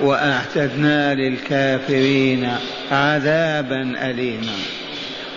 [0.00, 2.48] وأعتدنا للكافرين
[2.92, 4.56] عذابا اليما.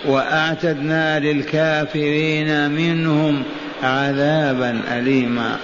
[0.06, 3.42] وأعتدنا للكافرين منهم
[3.82, 5.56] عذابا اليما.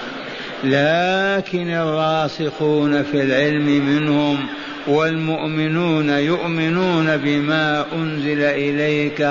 [0.63, 4.37] لكن الراسخون في العلم منهم
[4.87, 9.29] والمؤمنون يؤمنون بما أنزل إليك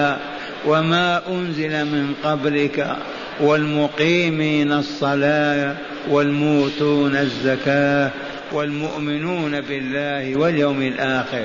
[0.66, 2.96] وما أنزل من قبلك
[3.40, 5.74] والمقيمين الصلاة
[6.08, 8.10] والموتون الزكاة
[8.52, 11.44] والمؤمنون بالله واليوم الآخر.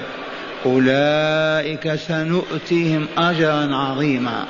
[0.65, 4.45] أولئك سنؤتيهم أجرا عظيما.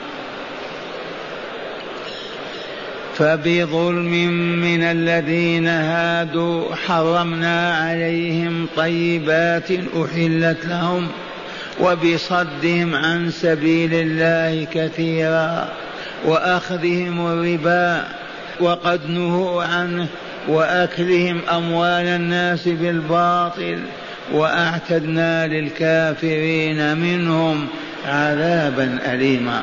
[3.18, 11.08] فبظلم من الذين هادوا حرمنا عليهم طيبات أحلت لهم
[11.80, 15.70] وبصدهم عن سبيل الله كثيرا
[16.26, 18.04] وأخذهم الربا
[18.60, 20.08] وقد نهوا عنه
[20.47, 23.79] وأكلهم أموال الناس بالباطل
[24.34, 27.67] وأعتدنا للكافرين منهم
[28.05, 29.62] عذابا اليما.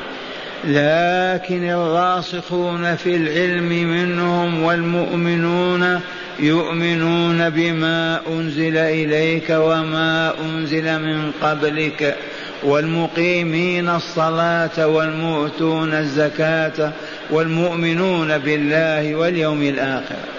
[0.63, 6.01] لكن الراسخون في العلم منهم والمؤمنون
[6.39, 12.15] يؤمنون بما أنزل إليك وما أنزل من قبلك
[12.63, 16.91] والمقيمين الصلاة والمؤتون الزكاة
[17.29, 20.38] والمؤمنون بالله واليوم الآخر.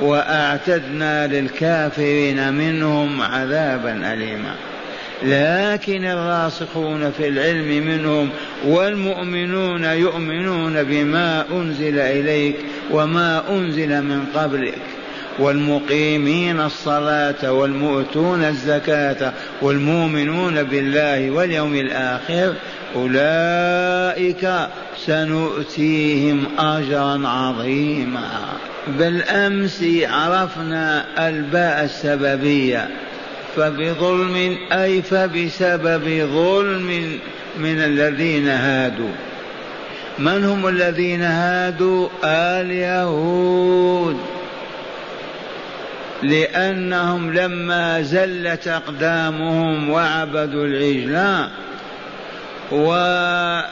[0.00, 4.54] وأعتدنا للكافرين منهم عذابا اليما.
[5.22, 8.30] لكن الراسخون في العلم منهم
[8.64, 12.56] والمؤمنون يؤمنون بما أنزل إليك
[12.90, 14.78] وما أنزل من قبلك.
[15.38, 22.54] والمقيمين الصلاة والمؤتون الزكاة والمؤمنون بالله واليوم الآخر
[22.96, 24.48] أولئك
[25.06, 28.28] سنؤتيهم أجرا عظيما.
[28.98, 32.88] بالأمس عرفنا الباء السببية
[33.56, 37.18] فبظلم أي فبسبب ظلم
[37.58, 39.12] من الذين هادوا.
[40.18, 44.16] من هم الذين هادوا؟ اليهود
[46.22, 51.48] لأنهم لما زلت أقدامهم وعبدوا العجلان
[52.70, 53.64] وادعوا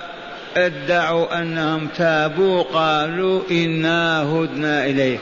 [1.38, 5.20] أنهم تابوا قالوا إنا هدنا إليك.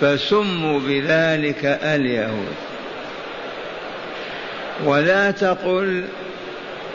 [0.00, 2.54] فسموا بذلك اليهود.
[4.84, 6.04] ولا تقل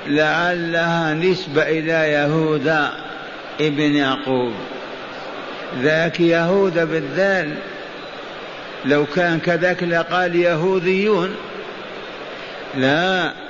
[0.08, 2.92] لعلها نسبة إلى يهوذا
[3.62, 4.54] ابن يعقوب.
[5.82, 7.56] ذاك يهوذا بالذال.
[8.86, 11.36] لو كان كذاك لقال يهوديون.
[12.78, 13.47] لا.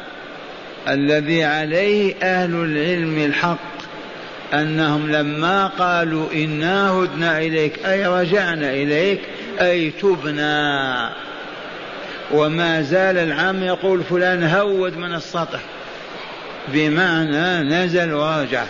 [0.88, 3.78] الذي عليه أهل العلم الحق
[4.54, 9.22] أنهم لما قالوا إنا هدنا إليك أي رجعنا إليك
[9.62, 11.10] أي تبنا.
[12.32, 15.60] وما زال العام يقول فلان هود من السطح.
[16.68, 18.64] بمعنى نزل ورجع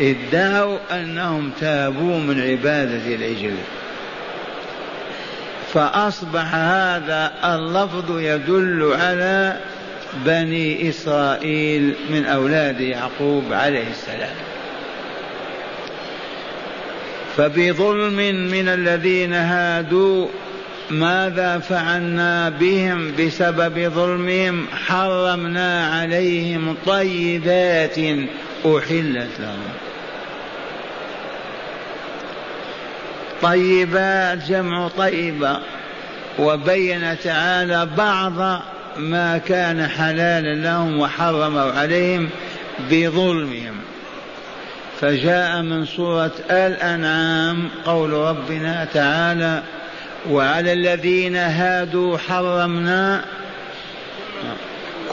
[0.00, 3.54] ادعوا أنهم تابوا من عبادة العجل
[5.74, 9.56] فأصبح هذا اللفظ يدل على
[10.14, 14.34] بني إسرائيل من أولاد يعقوب عليه السلام.
[17.36, 18.16] فبظلم
[18.50, 20.28] من الذين هادوا
[20.90, 27.98] ماذا فعلنا بهم بسبب ظلمهم؟ حرمنا عليهم طيبات
[28.66, 29.62] أحلت لهم.
[33.42, 35.58] طيبات جمع طيبة
[36.38, 38.62] وبين تعالى بعض
[38.96, 42.28] ما كان حلالا لهم وحرموا عليهم
[42.90, 43.76] بظلمهم.
[45.00, 49.62] فجاء من سورة الأنعام قول ربنا تعالى
[50.30, 53.24] وعلى الذين هادوا حرمنا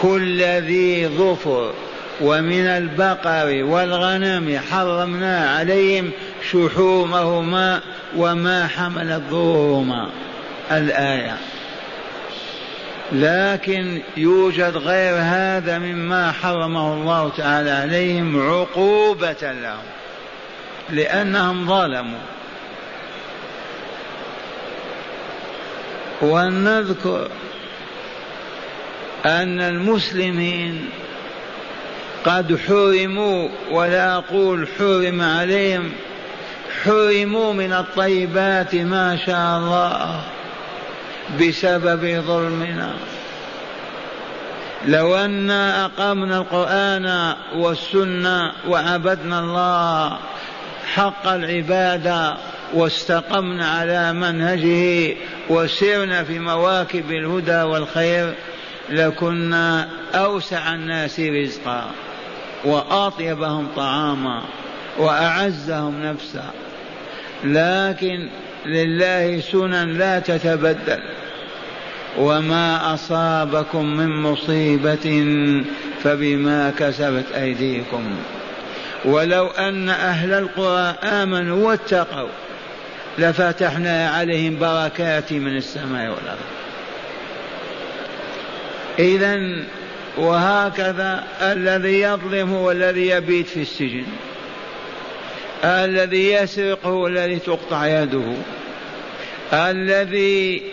[0.02, 1.74] كل ذي ظفر
[2.22, 6.12] ومن البقر والغنم حرمنا عليهم
[6.52, 7.82] شحومهما
[8.18, 10.10] وما حملت ظهورهما.
[10.72, 11.38] الآية.
[13.12, 19.84] لكن يوجد غير هذا مما حرمه الله تعالى عليهم عقوبة لهم
[20.90, 22.20] لأنهم ظلموا.
[26.22, 27.28] ولنذكر
[29.26, 30.90] أن المسلمين
[32.26, 35.92] قد حرموا ولا أقول حرم عليهم
[36.84, 40.22] حرموا من الطيبات ما شاء الله.
[41.40, 42.94] بسبب ظلمنا.
[44.86, 50.18] لو أنا أقمنا القرآن والسنة وعبدنا الله
[50.94, 52.38] حق العبادة
[52.74, 55.16] واستقمنا على منهجه
[55.50, 58.34] وسرنا في مواكب الهدى والخير
[58.90, 61.92] لكنا أوسع الناس رزقا
[62.66, 64.42] وأطيبهم طعاما
[64.98, 66.46] وأعزهم نفسا.
[67.44, 68.30] لكن
[68.68, 71.00] لله سنن لا تتبدل.
[72.18, 75.26] وما أصابكم من مصيبة
[76.04, 78.16] فبما كسبت أيديكم.
[79.06, 82.30] ولو أن أهل القرى آمنوا واتقوا
[83.20, 86.48] لفتحنا عليهم بركات من السماء والأرض.
[89.00, 89.64] إذا
[90.18, 94.06] وهكذا الذي يظلم هو الذي يبيت في السجن.
[95.64, 98.34] الذي يسرق هو الذي تقطع يده.
[99.54, 100.64] الذي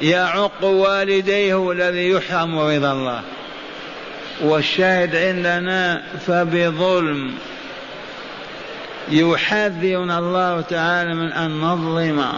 [0.00, 3.22] يعق والديه هو الذي يحرم رضا الله.
[4.40, 7.34] والشاهد عندنا فبظلم
[9.10, 12.32] يحذرنا الله تعالى من أن نظلم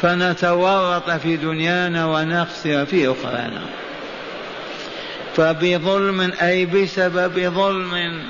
[0.00, 3.62] فنتورط في دنيانا ونخسر في أخرانا.
[5.36, 8.22] فبظلم أي بسبب ظلم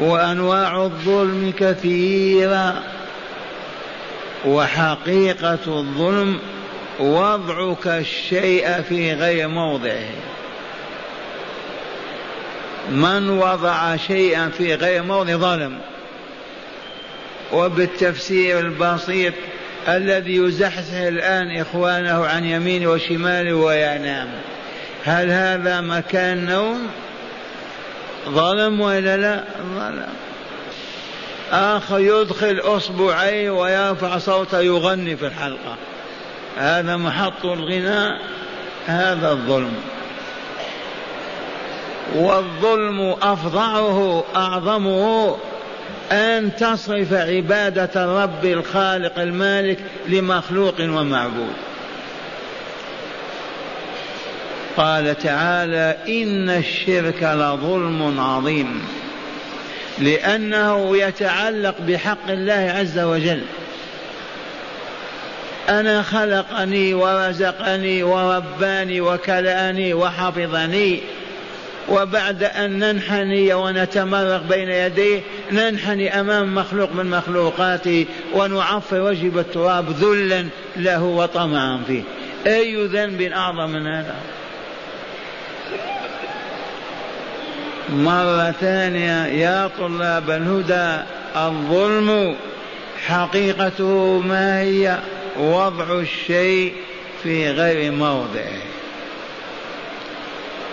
[0.00, 2.82] وأنواع الظلم كثيرة
[4.46, 6.38] وحقيقة الظلم
[7.00, 10.10] وضعك الشيء في غير موضعه.
[12.90, 15.78] من وضع شيئا في غير موضع ظلم
[17.52, 19.34] وبالتفسير البسيط
[19.88, 24.28] الذي يزحزح الآن إخوانه عن يمينه وشماله وينام
[25.04, 26.86] هل هذا مكان نوم؟
[28.28, 29.44] ظلم ولا لا؟
[29.74, 30.06] ظلم.
[31.52, 35.76] آخر يدخل أصبعيه ويرفع صوته يغني في الحلقة.
[36.56, 38.20] هذا محط الغناء
[38.86, 39.74] هذا الظلم.
[42.14, 45.36] والظلم أفظعه أعظمه
[46.12, 49.78] أن تصرف عبادة الرب الخالق المالك
[50.08, 51.67] لمخلوق ومعبود.
[54.78, 58.82] قال تعالى إن الشرك لظلم عظيم
[59.98, 63.42] لأنه يتعلق بحق الله عز وجل.
[65.68, 71.00] أنا خلقني ورزقني ورباني وكلأني وحفظني
[71.88, 75.20] وبعد أن ننحني ونتمرغ بين يديه
[75.52, 80.46] ننحني أمام مخلوق من مخلوقاته ونعفر وجب التراب ذلا
[80.76, 82.02] له وطمعا فيه.
[82.46, 84.14] أي ذنب أعظم من هذا؟
[87.90, 91.04] مرة ثانية يا طلاب الهدى
[91.36, 92.36] الظلم
[93.06, 94.98] حقيقته ما هي؟
[95.38, 96.74] وضع الشيء
[97.22, 98.58] في غير موضعه.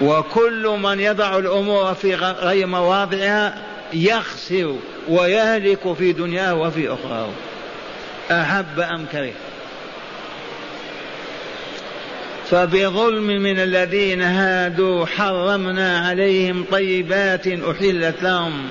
[0.02, 3.58] وكل من يضع الأمور في غير مواضعها
[3.94, 4.76] يخسر
[5.10, 7.30] ويهلك في دنياه وفي أخراه.
[8.32, 9.32] أحب أم كره؟
[12.50, 18.70] فبظلم من الذين هادوا حرمنا عليهم طيبات أحلت لهم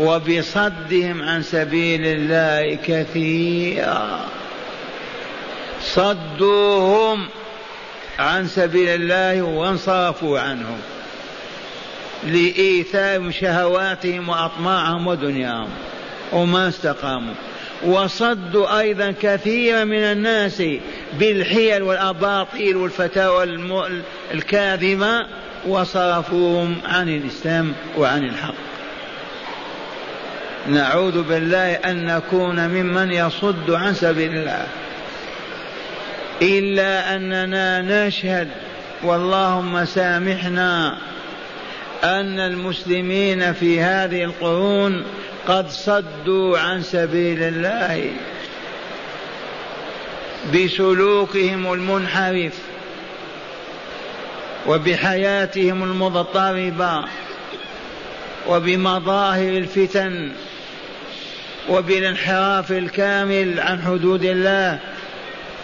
[0.00, 4.20] وبصدهم عن سبيل الله كثيرا.
[5.82, 7.28] صدوهم
[8.18, 10.76] عن سبيل الله وانصرفوا عنه
[12.26, 15.70] لإيثار شهواتهم وأطماعهم ودنياهم
[16.32, 17.34] وما استقاموا.
[17.82, 20.62] وصدوا أيضا كثيرا من الناس
[21.18, 23.44] بالحيل والأباطيل والفتاوى
[24.34, 25.26] الكاذبة
[25.66, 28.54] وصرفوهم عن الإسلام وعن الحق.
[30.66, 34.66] نعوذ بالله أن نكون ممن يصد عن سبيل الله.
[36.42, 38.48] إلا أننا نشهد
[39.02, 40.96] واللهم سامحنا
[42.04, 45.04] أن المسلمين في هذه القرون
[45.48, 48.12] قد صدوا عن سبيل الله
[50.54, 52.58] بسلوكهم المنحرف
[54.66, 57.04] وبحياتهم المضطربة
[58.48, 60.32] وبمظاهر الفتن
[61.68, 64.78] وبالانحراف الكامل عن حدود الله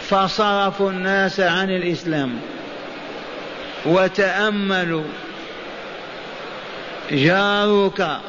[0.09, 2.41] فصرفوا الناس عن الإسلام
[3.87, 5.05] وتأملوا
[7.13, 8.21] جارك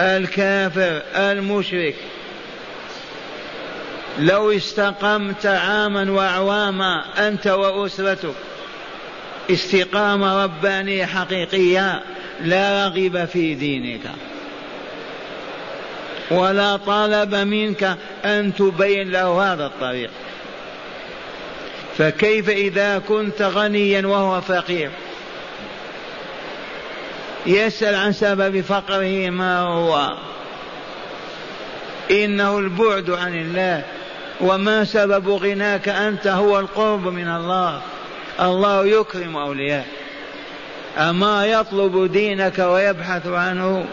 [0.00, 1.94] الكافر المشرك.
[4.18, 8.34] لو استقمت عاما وأعواما أنت وأسرتك
[9.50, 12.02] استقامه ربانيه حقيقيه
[12.40, 14.00] لا رغب في دينك.
[16.30, 20.10] ولا طلب منك أن تبين له هذا الطريق.
[21.98, 24.90] فكيف إذا كنت غنيا وهو فقير؟
[27.46, 30.16] يسأل عن سبب فقره ما هو.
[32.10, 33.82] إنه البعد عن الله.
[34.40, 37.80] وما سبب غناك أنت؟ هو القرب من الله.
[38.40, 39.86] الله يكرم اولياء
[40.98, 43.86] أما يطلب دينك ويبحث عنه.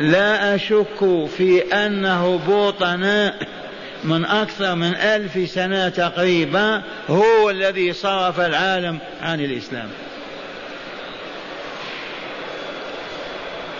[0.00, 3.34] لا أشك في أنه بوطنا
[4.04, 9.88] من أكثر من ألف سنة تقريبا هو الذي صرف العالم عن الإسلام.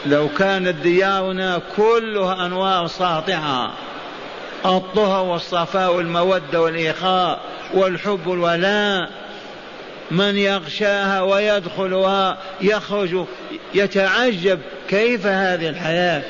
[0.06, 3.72] لو كانت ديارنا كلها أنوار ساطعة
[4.66, 7.40] الطهر والصفاء والمودة والإخاء
[7.74, 9.10] والحب والولاء
[10.10, 13.26] من يغشاها ويدخلها يخرج
[13.74, 16.22] يتعجب كيف هذه الحياة؟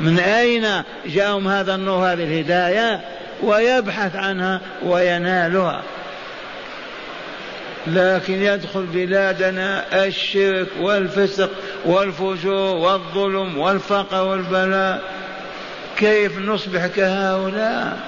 [0.00, 3.00] من أين جاءهم هذا النور هذه الهداية؟
[3.42, 5.82] ويبحث عنها وينالها.
[7.86, 11.50] لكن يدخل بلادنا الشرك والفسق
[11.84, 15.02] والفجور والظلم والفقر والبلاء.
[15.96, 17.98] كيف نصبح كهؤلاء؟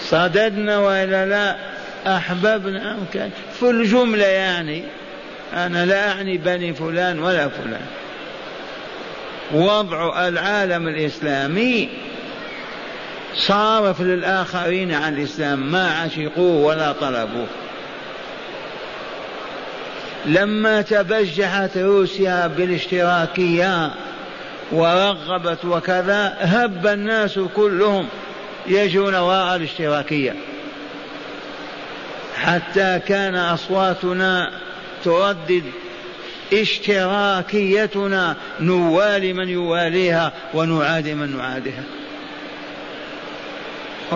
[0.00, 1.56] صددنا وإلا لا
[2.16, 2.92] أحببنا.
[2.92, 4.82] ام كان في الجملة يعني
[5.54, 7.86] أنا لا أعني بني فلان ولا فلان.
[9.54, 11.88] وضع العالم الإسلامي
[13.36, 17.46] صارف للآخرين عن الإسلام ما عشقوه ولا طلبوه.
[20.26, 23.90] لما تبجحت روسيا بالاشتراكية
[24.72, 28.08] ورغبت وكذا هب الناس كلهم
[28.66, 30.34] يجون وراء الاشتراكية.
[32.36, 34.50] حتى كان أصواتنا
[35.04, 35.64] تردد
[36.52, 41.82] اشتراكيتنا نوالي من يواليها ونعادي من نعاديها.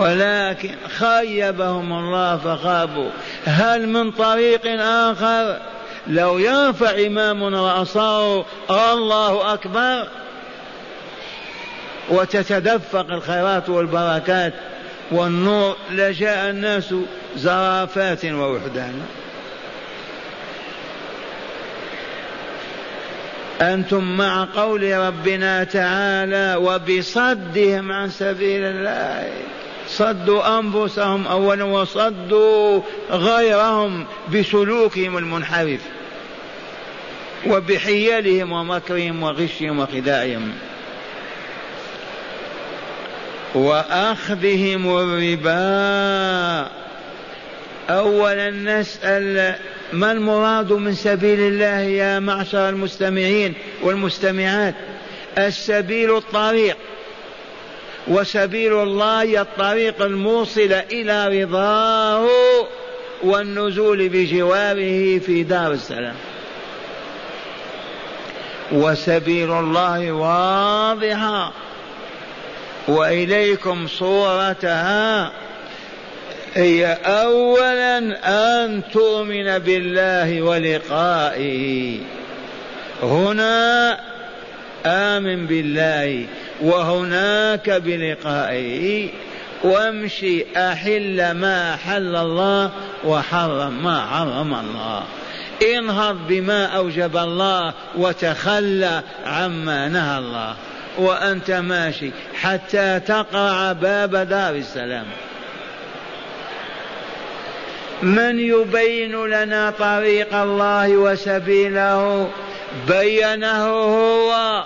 [0.01, 3.11] ولكن خيبهم الله فخابوا.
[3.45, 5.59] هل من طريق آخر؟
[6.07, 10.09] لو يرفع إمام رأسه الله أكبر.
[12.11, 14.53] وتتدفق الخيرات والبركات
[15.11, 16.95] والنور لجاء الناس
[17.37, 19.05] زرافات ووحدانا
[23.61, 29.33] أنتم مع قول ربنا تعالى وبصدهم عن سبيل الله.
[29.89, 35.81] صدوا أنفسهم أولا وصدوا غيرهم بسلوكهم المنحرف
[37.47, 40.53] وبحيلهم ومكرهم وغشهم وخداعهم.
[43.55, 46.71] وأخذهم الربا.
[47.91, 49.55] اولا نسأل
[49.93, 54.75] ما المراد من سبيل الله يا معشر المستمعين والمستمعات؟
[55.39, 56.77] السبيل الطريق.
[58.09, 62.29] وسبيل الله الطريق الموصل إلى رضاه
[63.23, 66.15] والنزول بجواره في دار السلام.
[68.73, 71.53] وسبيل الله واضحة.
[72.89, 75.33] وإليكم صورتها.
[76.55, 77.99] هي أولا
[78.65, 81.99] أن تؤمن بالله ولقائه.
[83.03, 84.16] هنا
[84.87, 86.27] آمن بالله
[86.61, 89.09] وهناك بلقائه.
[89.65, 92.71] وامشي أحل ما حل الله
[93.05, 95.03] وحرم ما حرم الله.
[95.75, 100.55] انهض بما أوجب الله وتخلى عما نهى الله.
[100.99, 105.07] وأنت ماشي حتى تقرع باب دار السلام.
[108.03, 112.31] من يبين لنا طريق الله وسبيله
[112.89, 114.65] بينه هو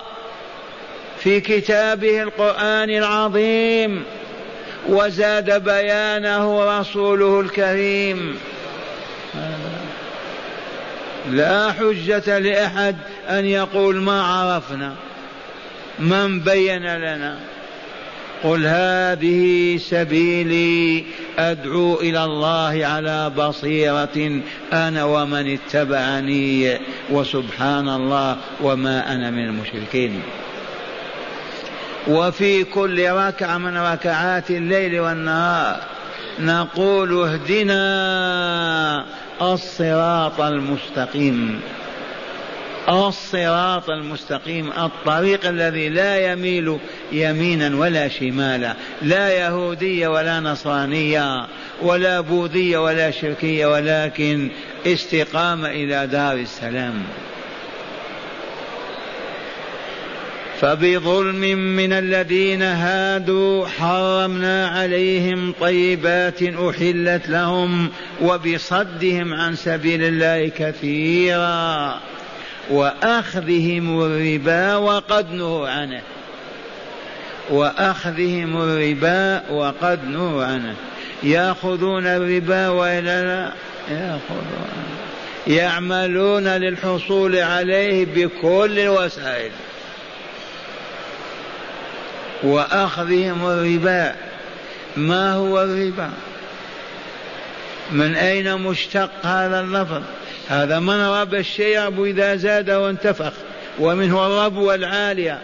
[1.19, 4.03] في كتابه القرآن العظيم
[4.87, 8.39] وزاد بيانه رسوله الكريم.
[11.29, 12.97] لا حجة لأحد
[13.29, 14.95] أن يقول ما عرفنا
[15.99, 17.39] من بين لنا.
[18.43, 21.03] قل هذه سبيلي
[21.39, 24.41] أدعو إلى الله على بصيرة
[24.73, 26.77] أنا ومن اتبعني
[27.09, 30.21] وسبحان الله وما أنا من المشركين.
[32.07, 35.79] وفي كل ركعة من ركعات الليل والنهار
[36.39, 39.05] نقول اهدنا
[39.41, 41.61] الصراط المستقيم.
[42.89, 46.77] الصراط المستقيم الطريق الذي لا يميل
[47.11, 51.47] يمينا ولا شمالا لا يهودية ولا نصرانية
[51.81, 54.49] ولا بوذية ولا شركية ولكن
[54.85, 57.03] استقامة إلى دار السلام.
[60.61, 67.89] فبظلم من الذين هادوا حرمنا عليهم طيبات أحلت لهم
[68.21, 71.99] وبصدهم عن سبيل الله كثيرا.
[72.69, 76.01] وأخذهم الربا وقد نهوا عنه.
[77.49, 80.75] وأخذهم الربا وقد نهوا عنه.
[81.23, 83.51] يأخذون الربا والا لا
[83.89, 84.67] يأخذون.
[85.47, 89.51] يعملون للحصول عليه بكل الوسائل.
[92.43, 94.15] وأخذهم الربا.
[94.97, 96.09] ما هو الربا؟
[97.91, 100.01] من أين مشتق هذا اللفظ؟
[100.49, 103.33] هذا من رب الشيء إذا زاد وانتفخ
[103.79, 105.39] ومنه الرب العاليه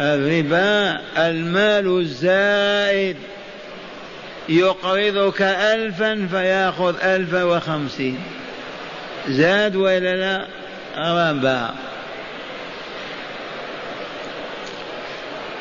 [0.00, 3.16] الربا المال الزائد.
[4.48, 8.18] يقرضك ألفا فيأخذ ألفا وخمسين.
[9.28, 10.46] زاد وإلا لا؟
[10.98, 11.74] ربا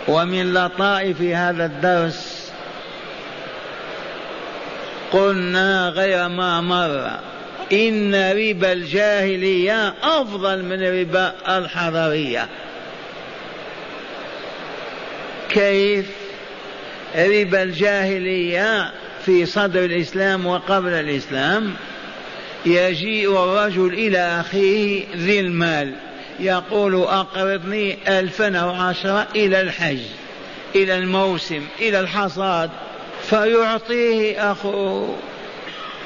[0.08, 2.52] ومن لطائف هذا الدرس
[5.12, 7.20] قلنا غير ما مر.
[7.72, 12.48] إن ربا الجاهلية أفضل من ربا الحضرية
[15.50, 16.06] كيف؟
[17.16, 18.92] ربا الجاهلية
[19.26, 21.74] في صدر الإسلام وقبل الإسلام
[22.66, 25.94] يجيء الرجل إلى أخيه ذي المال
[26.40, 30.00] يقول أقرضني ألفا أو عشرة إلى الحج
[30.76, 32.70] إلى الموسم إلى الحصاد
[33.30, 35.16] فيعطيه أخوه.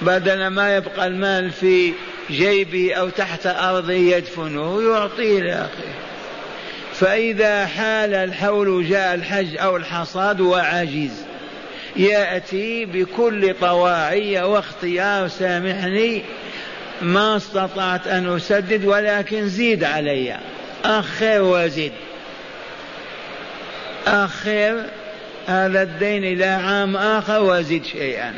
[0.01, 1.93] بدل ما يبقى المال في
[2.31, 5.91] جيبه أو تحت أرضه يدفنه يعطيه لأخيه.
[6.93, 11.25] فإذا حال الحول جاء الحج أو الحصاد وعجز
[11.95, 16.23] يأتي بكل طواعية واختيار سامحني
[17.01, 20.37] ما استطعت أن أسدد ولكن زيد علي.
[20.85, 21.91] أخر وزد
[24.07, 24.83] أخر
[25.47, 28.33] هذا الدين إلى عام آخر وزد شيئا.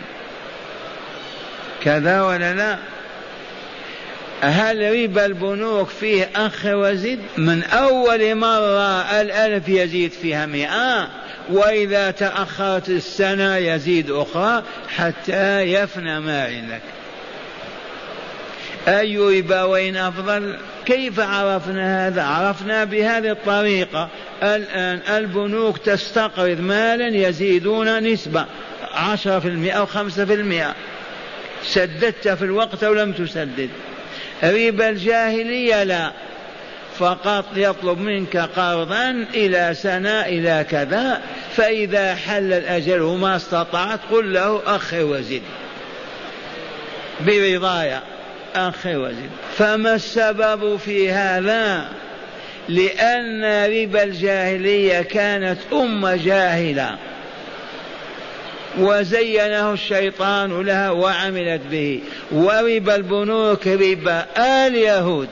[1.83, 2.77] كذا ولا لا؟
[4.41, 11.09] هل ربا البنوك فيه أخ وزد من أول مرة الألف يزيد فيها مئة
[11.49, 14.63] وإذا تأخرت السنة يزيد أخرى
[14.97, 16.81] حتى يفنى ما عندك.
[18.87, 24.09] أي ربوين أفضل؟ كيف عرفنا هذا؟ عرفنا بهذه الطريقة.
[24.43, 28.45] الآن البنوك تستقرض مالا يزيدون نسبة
[28.93, 30.75] عشرة في المئة أو خمسة في المئة.
[31.65, 33.69] سددت في الوقت أو لم تسدد.
[34.43, 36.11] ربا الجاهلية لا.
[36.99, 41.21] فقط يطلب منك قرضا إلى سنة إلى كذا
[41.55, 45.41] فإذا حل الأجل وما استطعت قل له أخ وزد.
[47.19, 48.01] برضايا
[48.55, 49.29] أخ وزد.
[49.57, 51.87] فما السبب في هذا؟
[52.69, 56.97] لأن ربا الجاهلية كانت أمة جاهلة.
[58.77, 62.01] وزينه الشيطان لها وعملت به.
[62.31, 65.29] وربا البنوك ربا اليهود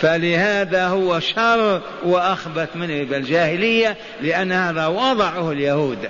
[0.00, 6.08] فلهذا هو شر وأخبث من ربا الجاهلية لأن هذا وضعه اليهود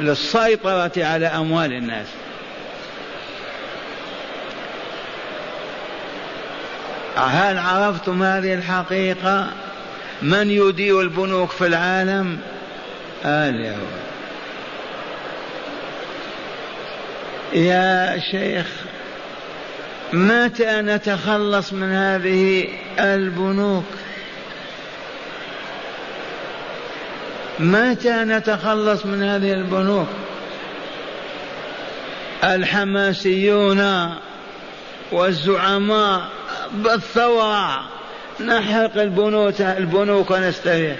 [0.00, 2.06] للسيطرة على أموال الناس.
[7.16, 9.46] هل عرفتم هذه الحقيقة؟
[10.22, 12.38] من يدير البنوك في العالم؟
[13.24, 14.07] اليهود
[17.52, 18.66] يا شيخ
[20.12, 23.84] متى نتخلص من هذه البنوك؟
[27.58, 30.08] متى نتخلص من هذه البنوك؟
[32.44, 34.10] الحماسيون
[35.12, 36.28] والزعماء
[36.72, 37.88] بالثورة
[38.40, 40.96] نحرق البنوك البنوك ونستريح.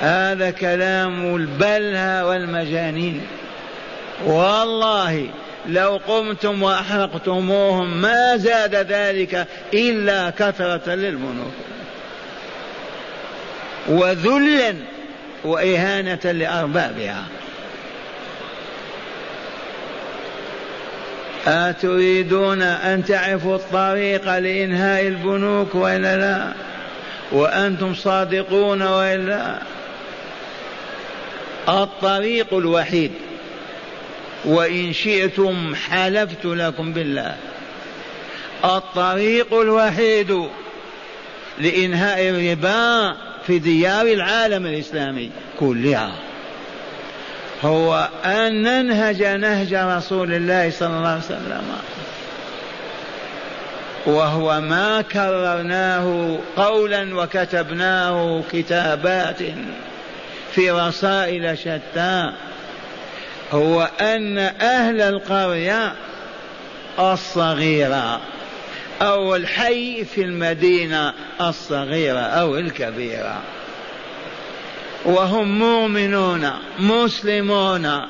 [0.00, 3.22] هذا كلام البلهى والمجانين.
[4.24, 5.28] والله
[5.66, 11.54] لو قمتم وأحرقتموهم ما زاد ذلك إلا كثرة للبنوك
[13.88, 14.74] وذلا
[15.44, 17.22] وإهانة لأربابها.
[21.46, 26.52] أتريدون أن تعرفوا الطريق لإنهاء البنوك وإلا لا؟
[27.32, 29.58] وأنتم صادقون وإلا
[31.68, 33.12] الطريق الوحيد.
[34.44, 37.36] وإن شئتم حلفت لكم بالله.
[38.64, 40.48] الطريق الوحيد
[41.58, 46.12] لإنهاء الربا في ديار العالم الإسلامي كلها.
[47.64, 51.62] هو أن ننهج نهج رسول الله صلى الله عليه وسلم.
[54.06, 59.38] وهو ما كررناه قولا وكتبناه كتابات
[60.52, 62.32] في رسائل شتى
[63.52, 65.94] هو أن أهل القرية
[66.98, 68.20] الصغيرة
[69.02, 73.42] أو الحي في المدينة الصغيرة أو الكبيرة.
[75.04, 78.00] وهم مؤمنون مسلمون.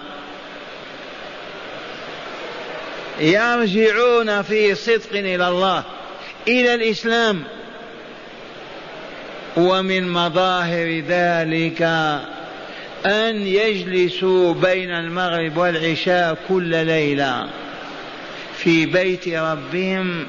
[3.20, 5.82] يرجعون في صدق إلى الله
[6.48, 7.44] إلى الإسلام.
[9.56, 11.82] ومن مظاهر ذلك
[13.06, 17.48] أن يجلسوا بين المغرب والعشاء كل ليلة
[18.56, 20.26] في بيت ربهم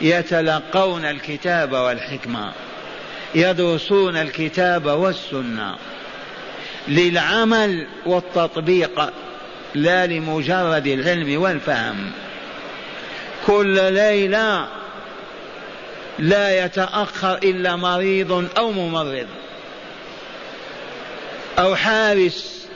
[0.00, 2.52] يتلقون الكتاب والحكمة
[3.34, 5.76] يدرسون الكتاب والسنة.
[6.88, 9.12] للعمل والتطبيق
[9.74, 12.10] لا لمجرد العلم والفهم.
[13.46, 14.68] كل ليلة
[16.18, 19.26] لا يتأخر إلا مريض أو ممرض.
[21.58, 22.66] أو حارس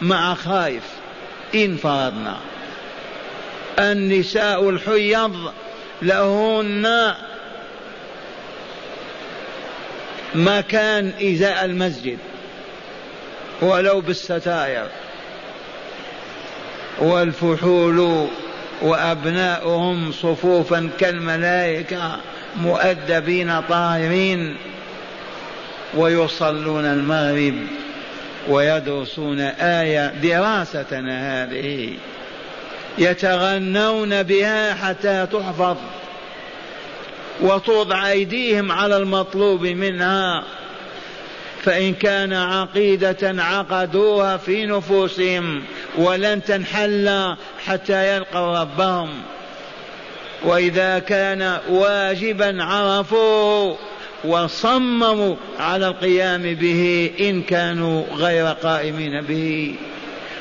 [0.00, 0.82] مع خائف
[1.54, 2.36] إن فرضنا.
[3.78, 5.52] النساء الحيض
[6.02, 7.14] لهن
[10.34, 12.18] مكان إزاء المسجد.
[13.62, 14.86] ولو بالستائر.
[16.98, 18.28] والفحول
[18.82, 22.16] وأبناؤهم صفوفا كالملائكة
[22.56, 24.56] مؤدبين طاهرين.
[25.94, 27.85] ويصلون المغرب.
[28.48, 31.92] ويدرسون آية دراستنا هذه.
[32.98, 35.76] يتغنون بها حتى تحفظ
[37.40, 40.44] وتوضع أيديهم على المطلوب منها.
[41.62, 45.62] فإن كان عقيدة عقدوها في نفوسهم
[45.98, 49.08] ولن تنحل حتى يلقوا ربهم.
[50.44, 53.78] وإذا كان واجبا عرفوه
[54.24, 59.74] وصمموا على القيام به إن كانوا غير قائمين به.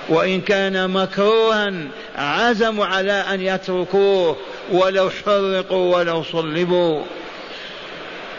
[0.10, 1.74] وإن كان مكروها
[2.16, 4.38] عزموا على أن يتركوه
[4.72, 7.04] ولو حرقوا ولو صلبوا.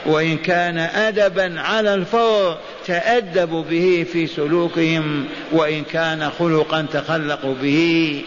[0.06, 5.24] وإن كان أدبا على الفور تأدبوا به في سلوكهم.
[5.52, 8.22] وإن كان خلقا تخلقوا به.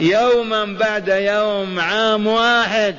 [0.00, 2.94] يوما بعد يوم عام واحد.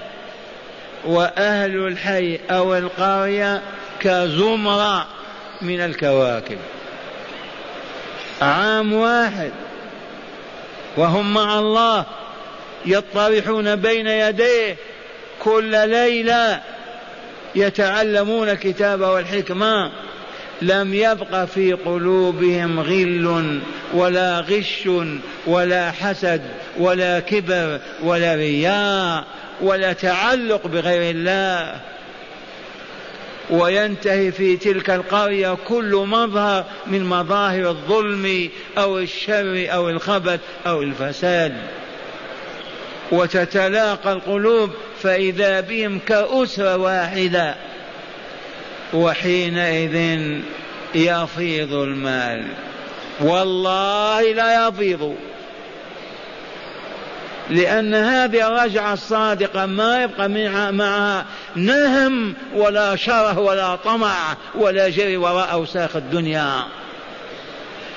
[1.05, 3.61] وأهل الحي أو القرية
[3.99, 5.07] كزمرة
[5.61, 6.57] من الكواكب.
[8.41, 9.51] عام واحد.
[10.97, 12.05] وهم مع الله
[12.85, 14.75] يطرحون بين يديه
[15.39, 16.61] كل ليلة
[17.55, 19.91] يتعلمون الكتاب والحكمة.
[20.61, 23.59] لم يبق في قلوبهم غل
[23.93, 24.89] ولا غش
[25.47, 26.41] ولا حسد
[26.77, 29.23] ولا كبر ولا رياء
[29.61, 31.81] ولا تعلق بغير الله.
[33.49, 41.53] وينتهي في تلك القرية كل مظهر من مظاهر الظلم أو الشر أو الخبث أو الفساد.
[43.11, 44.69] وتتلاقى القلوب
[45.01, 47.55] فإذا بهم كأسرة واحدة.
[48.93, 50.19] وحينئذ
[50.95, 52.45] يفيض المال.
[53.21, 55.15] والله لا يفيض.
[57.49, 60.29] لأن هذه الرجعة الصادقة ما يبقى
[60.71, 66.63] معها نهم ولا شره ولا طمع ولا جري وراء أوساخ الدنيا.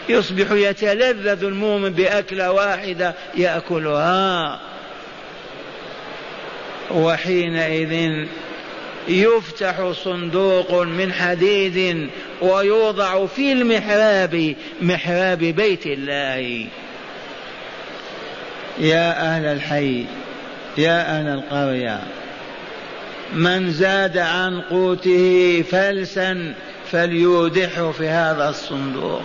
[0.08, 4.60] يصبح يتلذذ المؤمن بأكلة واحدة يأكلها.
[6.90, 8.26] وحينئذ
[9.08, 12.08] يفتح صندوق من حديد
[12.40, 16.66] ويوضع في المحراب محراب بيت الله.
[18.80, 20.06] يا أهل الحي
[20.78, 22.00] يا أهل القرية
[23.32, 26.54] من زاد عن قوته فلسا
[26.92, 29.22] فليودحه في هذا الصندوق.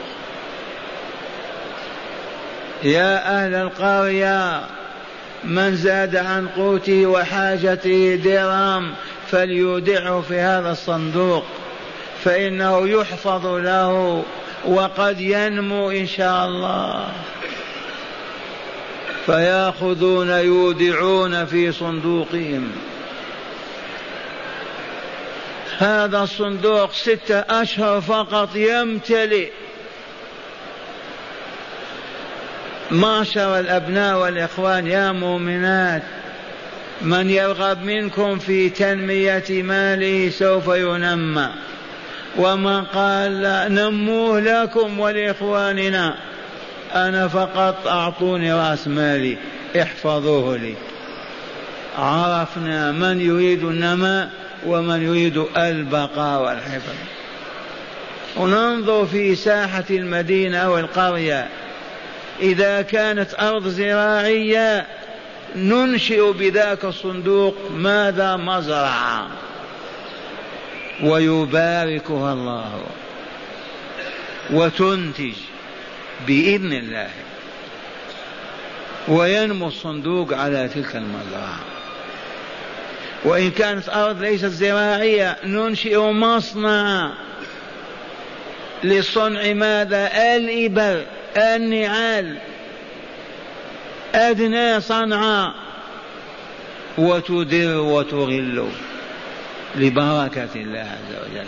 [2.84, 4.62] يا أهل القرية
[5.44, 8.94] من زاد عن قوته وحاجته درام
[9.32, 11.44] فليودعه في هذا الصندوق
[12.24, 14.24] فإنه يحفظ له
[14.66, 17.06] وقد ينمو إن شاء الله.
[19.26, 22.72] فياخذون يودعون في صندوقهم.
[25.78, 29.50] هذا الصندوق ستة أشهر فقط يمتلئ.
[32.92, 36.04] معشر الأبناء والإخوان يا مؤمنات
[37.02, 41.50] من يرغب منكم في تنمية ماله سوف ينمى.
[42.38, 46.16] ومن قال لا نموه لكم ولإخواننا
[46.94, 49.38] أنا فقط أعطوني رأس مالي
[49.82, 50.74] احفظوه لي.
[51.98, 54.30] عرفنا من يريد النماء
[54.66, 56.94] ومن يريد البقاء والحفظ.
[58.38, 61.48] وننظر في ساحة المدينة أو القرية.
[62.42, 64.88] إذا كانت أرض زراعية
[65.56, 69.28] ننشئ بذاك الصندوق ماذا مزرعة.
[71.04, 72.84] ويباركها الله.
[74.52, 75.34] وتنتج.
[76.28, 77.10] بإذن الله.
[79.08, 81.60] وينمو الصندوق على تلك المزرعة
[83.24, 87.12] وإن كانت أرض ليست زراعية ننشئ مصنع
[88.84, 91.06] لصنع ماذا؟ الإبر
[91.38, 92.38] النعال.
[94.16, 95.54] أدنى صنعاء.
[96.98, 98.68] وتدر وتغل
[99.76, 101.48] لبركة الله عز وجل.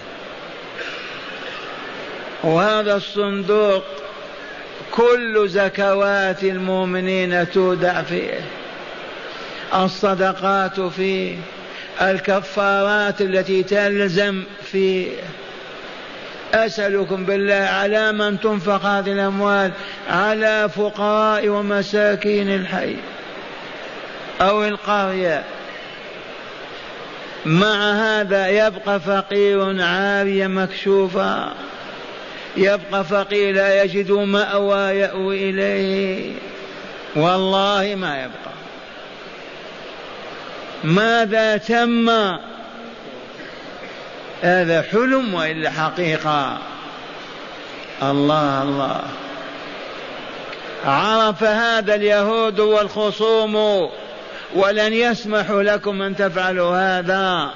[2.44, 3.84] وهذا الصندوق
[4.92, 8.40] كل زكوات المؤمنين تودع فيه.
[9.76, 11.36] الصدقات فيه.
[12.02, 15.08] الكفارات التي تلزم فيه.
[16.54, 19.72] أسألكم بالله على من تنفق هذه الأموال
[20.10, 22.96] على فقراء ومساكين الحي
[24.42, 25.44] أو القرية.
[27.46, 31.52] مع هذا يبقى فقير عارية مكشوفة
[32.58, 36.32] يبقى فقير لا يجد مأوى يأوي إليه.
[37.16, 38.56] والله ما يبقى.
[40.84, 42.10] ماذا تم؟
[44.42, 46.58] هذا حلم وإلا حقيقة؟
[48.04, 49.02] الله الله.
[50.86, 53.56] عرف هذا اليهود والخصوم
[54.56, 57.52] ولن يسمحوا لكم أن تفعلوا هذا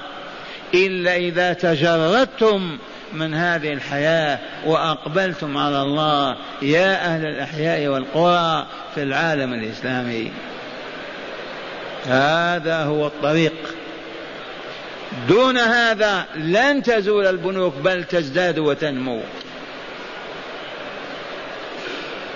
[0.74, 2.78] إلا إذا تجردتم
[3.12, 6.36] من هذه الحياة وأقبلتم على الله.
[6.62, 10.30] يا أهل الأحياء والقرى في العالم الإسلامي.
[12.06, 13.74] هذا هو الطريق.
[15.28, 19.20] دون هذا لن تزول البنوك بل تزداد وتنمو.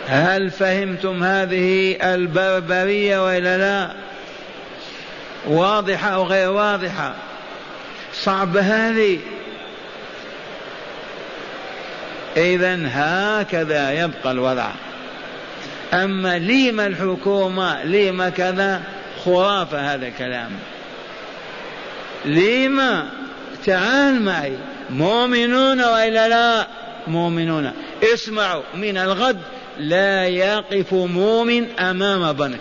[0.08, 3.94] هل فهمتم هذه البربرية وإلا لا؟
[5.46, 7.14] واضحة أو غير واضحة؟
[8.14, 9.18] صعب هذه.
[12.37, 14.70] إذا هكذا يبقى الوضع.
[15.92, 18.83] أما لما الحكومة لما كذا
[19.25, 20.51] خرافة هذا الكلام.
[22.25, 23.09] لما
[23.66, 24.53] تعال معي.
[24.90, 26.66] مؤمنون وإلا لا؟
[27.07, 27.73] مؤمنون.
[28.14, 29.40] اسمعوا من الغد
[29.79, 32.61] لا يقف مؤمن أمام بنك.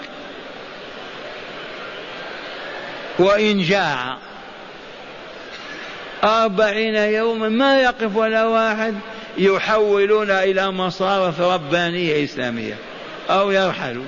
[3.19, 4.17] وإن جاع
[6.23, 8.95] أربعين يوما ما يقف ولا واحد.
[9.37, 12.73] يحولون إلى مصارف ربانية إسلامية
[13.29, 14.05] أو يرحلوا.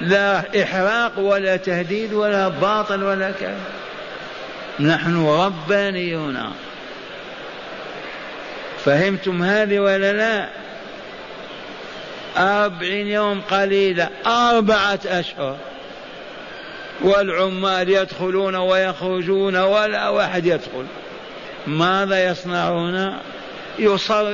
[0.00, 3.60] لا إحراق ولا تهديد ولا باطل ولا كذا.
[4.80, 6.52] نحن ربانيون.
[8.84, 10.48] فهمتم هذه ولا لا؟
[12.36, 15.56] أربعين يوم قليلة أربعة أشهر.
[17.00, 20.86] والعمال يدخلون ويخرجون ولا واحد يدخل.
[21.66, 23.18] ماذا يصنعون؟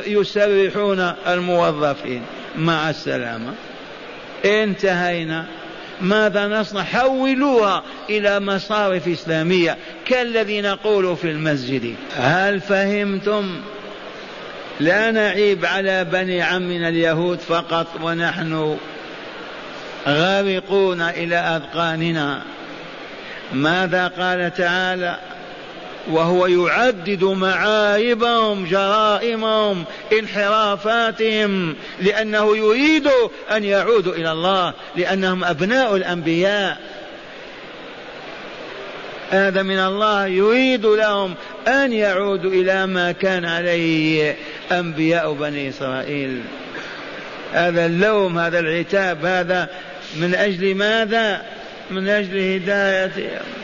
[0.06, 2.22] يسرحون الموظفين.
[2.56, 3.52] مع السلامة.
[4.44, 5.44] انتهينا.
[6.00, 11.94] ماذا نصنع؟ حولوها إلى مصارف إسلامية كالذي نقول في المسجد.
[12.16, 13.60] هل فهمتم؟
[14.80, 18.76] لا نعيب على بني عمنا اليهود فقط ونحن
[20.08, 22.42] غارقون إلى أذقاننا.
[23.52, 25.18] ماذا قال تعالى؟
[26.08, 29.84] وهو يعدد معايبهم جرائمهم
[30.18, 33.08] انحرافاتهم لأنه يريد
[33.50, 36.78] أن يعودوا إلى الله لأنهم أبناء الأنبياء.
[39.30, 41.34] هذا من الله يريد لهم
[41.68, 44.36] أن يعودوا إلى ما كان عليه
[44.72, 46.42] أنبياء بني إسرائيل.
[47.52, 49.68] هذا اللوم هذا العتاب هذا
[50.16, 51.42] من أجل ماذا؟
[51.90, 53.57] من أجل هدايتهم.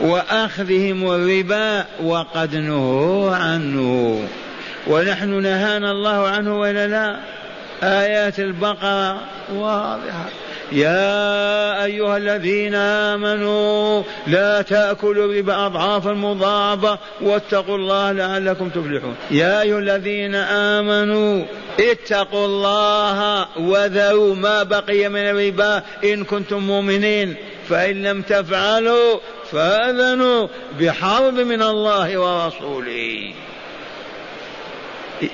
[0.00, 4.28] وأخذهم الربا وقد نهوا عنه.
[4.86, 7.16] ونحن نهانا الله عنه ولا لا؟
[7.82, 9.20] آيات البقرة.
[9.54, 10.45] واضحة.
[10.72, 19.14] يا أيها الذين آمنوا لا تأكلوا الربا أضعافا مضاعفة واتقوا الله لعلكم تفلحون.
[19.30, 21.44] يا أيها الذين آمنوا
[21.80, 27.34] اتقوا الله وذروا ما بقي من الربا إن كنتم مؤمنين.
[27.68, 29.18] فإن لم تفعلوا
[29.52, 30.48] فأذنوا
[30.80, 33.32] بحرب من الله ورسوله.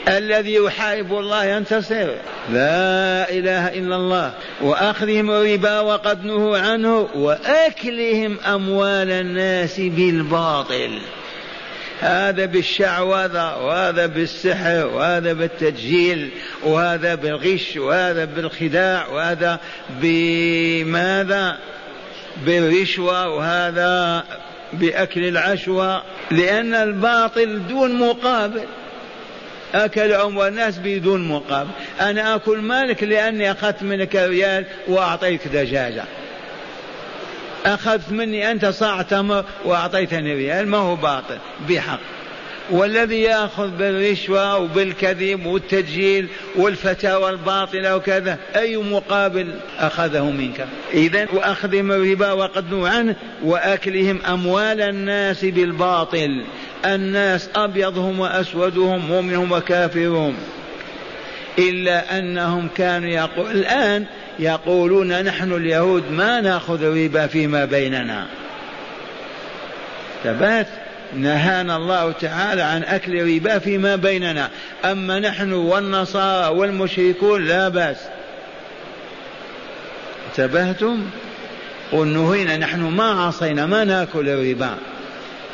[0.09, 2.09] الذي يحارب الله ينتصر
[2.53, 4.33] لا إله إلا الله.
[4.61, 10.99] وأخذهم الربا وقد نهوا عنه وأكلهم أموال الناس بالباطل.
[12.01, 16.31] هذا بالشعوذة وهذا بالسحر وهذا بالتجهيل
[16.63, 19.61] وهذا بالغش وهذا بالخداع وهذا
[20.01, 21.59] بماذا؟
[22.47, 24.25] بالرشوة وهذا
[24.73, 26.03] بأكل العشوة.
[26.31, 28.65] لأن الباطل دون مقابل.
[29.75, 36.05] أكل أموال الناس بدون مقابل أنا أكل مالك لأني أخذت منك ريال وأعطيتك دجاجة.
[37.67, 42.01] أخذت مني أنت صاع تمر وأعطيتني ريال ما هو باطل بحق.
[42.71, 52.33] والذي يأخذ بالرشوة وبالكذب والتجهيل والفتاوى الباطلة وكذا أي مقابل أخذه منك؟ اذا وأخذهم الربا
[52.33, 56.45] وقد عنه وأكلهم أموال الناس بالباطل.
[56.85, 60.35] الناس أبيضهم وأسودهم مؤمنهم وكافرهم.
[61.59, 64.05] إلا أنهم كانوا يقول الآن
[64.39, 68.27] يقولون نحن اليهود ما نأخذ الربا فيما بيننا.
[70.25, 70.67] ثبات
[71.17, 74.51] نهانا الله تعالى عن أكل ربا فيما بيننا.
[74.85, 77.97] أما نحن والنصارى والمشركون لا بأس.
[80.31, 81.03] انتبهتم؟
[81.93, 84.75] قل نهينا نحن ما عصينا ما نأكل الربا.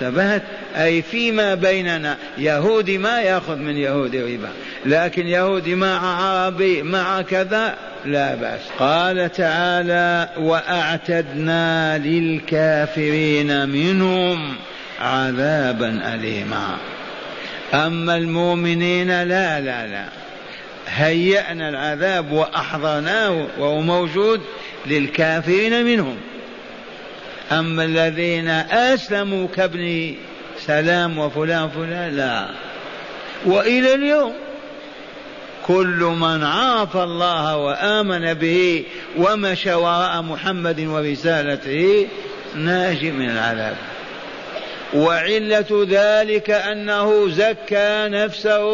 [0.03, 0.43] انتبهت
[0.77, 4.49] أي فيما بيننا يهودي ما يأخذ من يهودي ربا.
[4.87, 8.61] لكن يهودي مع عربي مع كذا لا بأس.
[8.79, 14.57] قال تعالى وأعتدنا للكافرين منهم
[15.01, 16.77] عذابا أليما.
[17.75, 20.05] أما المؤمنين لا لا لا.
[20.89, 24.41] هيأنا العذاب وأحضرناه وهو موجود
[24.87, 26.17] للكافرين منهم.
[27.53, 30.15] أما الذين أسلموا كابن
[30.59, 32.49] سلام وفلان فلان لا.
[33.47, 34.33] وإلى اليوم
[35.67, 38.85] كل من عرف الله وآمن به
[39.17, 42.09] ومشى وراء محمد ورسالته
[42.55, 43.77] ناجي من العذاب.
[44.95, 48.69] وعلة ذلك أنه زكى نفسه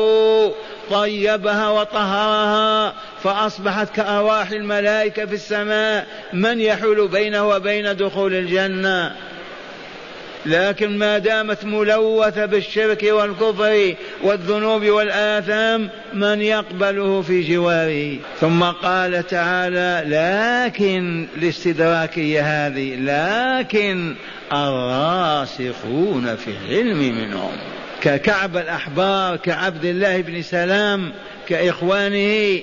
[0.90, 9.12] طيبها وطهرها فأصبحت كأرواح الملائكة في السماء من يحول بينه وبين دخول الجنة.
[10.46, 18.16] لكن ما دامت ملوثة بالشرك والكفر والذنوب والآثام من يقبله في جواره.
[18.40, 24.14] ثم قال تعالى لكن لاستدراكية هذه لكن
[24.52, 27.52] الراسخون في العلم منهم.
[28.00, 31.12] ككعب الأحبار كعبد الله بن سلام
[31.48, 32.60] كإخوانه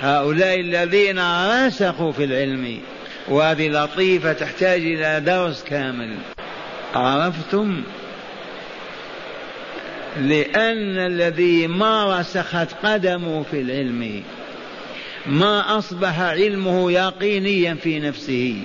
[0.00, 2.80] هؤلاء الذين راسخوا في العلم
[3.28, 6.16] وهذه لطيفة تحتاج إلى درس كامل.
[6.94, 7.82] عرفتم؟
[10.20, 14.22] لأن الذي ما رسخت قدمه في العلم
[15.26, 18.56] ما أصبح علمه يقينيا في نفسه.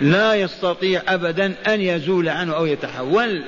[0.00, 3.42] لا يستطيع أبدا أن يزول عنه أو يتحول.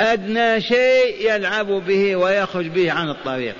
[0.00, 3.54] أدنى شيء يلعب به ويخرج به عن الطريق.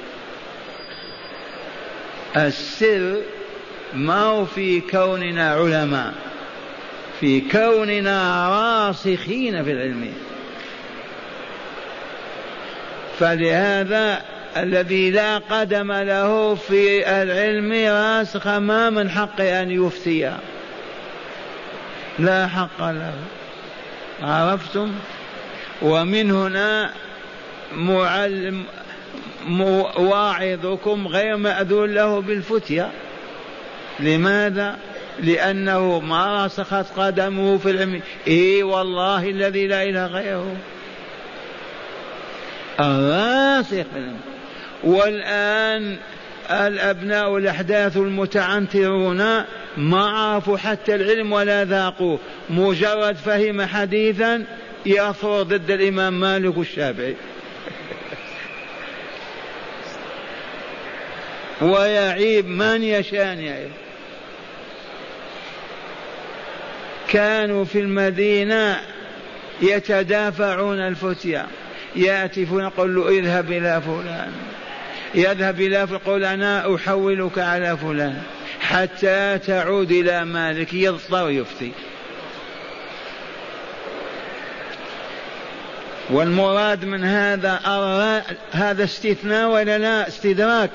[2.37, 3.20] السر
[3.94, 6.14] ما هو في كوننا علماء
[7.20, 10.12] في كوننا راسخين في العلم.
[13.18, 14.23] فلهذا
[14.57, 20.37] الذي لا قدم له في العلم راسخ ما من حقه أن يفتي.
[22.18, 23.14] لا حق له.
[24.23, 24.92] عرفتم؟
[25.83, 26.90] ومن هنا
[27.73, 28.65] معلم
[29.97, 32.90] واعظكم غير مأذون له بالفتية.
[34.01, 34.77] لماذا؟
[35.23, 38.01] لأنه ما رسخت قدمه في العلم.
[38.29, 40.57] إي والله الذي لا إله غيره.
[42.81, 43.87] الراسخ
[44.85, 45.97] والآن
[46.51, 49.45] الأبناء الأحداث المتعنترون
[49.77, 52.19] ما عرفوا حتى العلم ولا ذاقوه.
[52.51, 54.45] مجرد فهم حديثا
[54.87, 57.15] يثور ضد الإمام مالك الشافعي.
[61.65, 63.71] ويعيب من يشاء يعيب.
[67.08, 68.81] كانوا في المدينة
[69.62, 71.46] يتدافعون الفتيا
[71.96, 74.33] يأتي فلان يقول له اذهب إلى فلان.
[75.15, 78.23] يذهب إلى يقول أنا أحولك على فلان.
[78.60, 81.73] حتى تعود إلى مالك يضطر يفتي.
[86.10, 87.60] والمراد من هذا
[88.52, 90.71] هذا استثناء ولا لا؟ استدراك.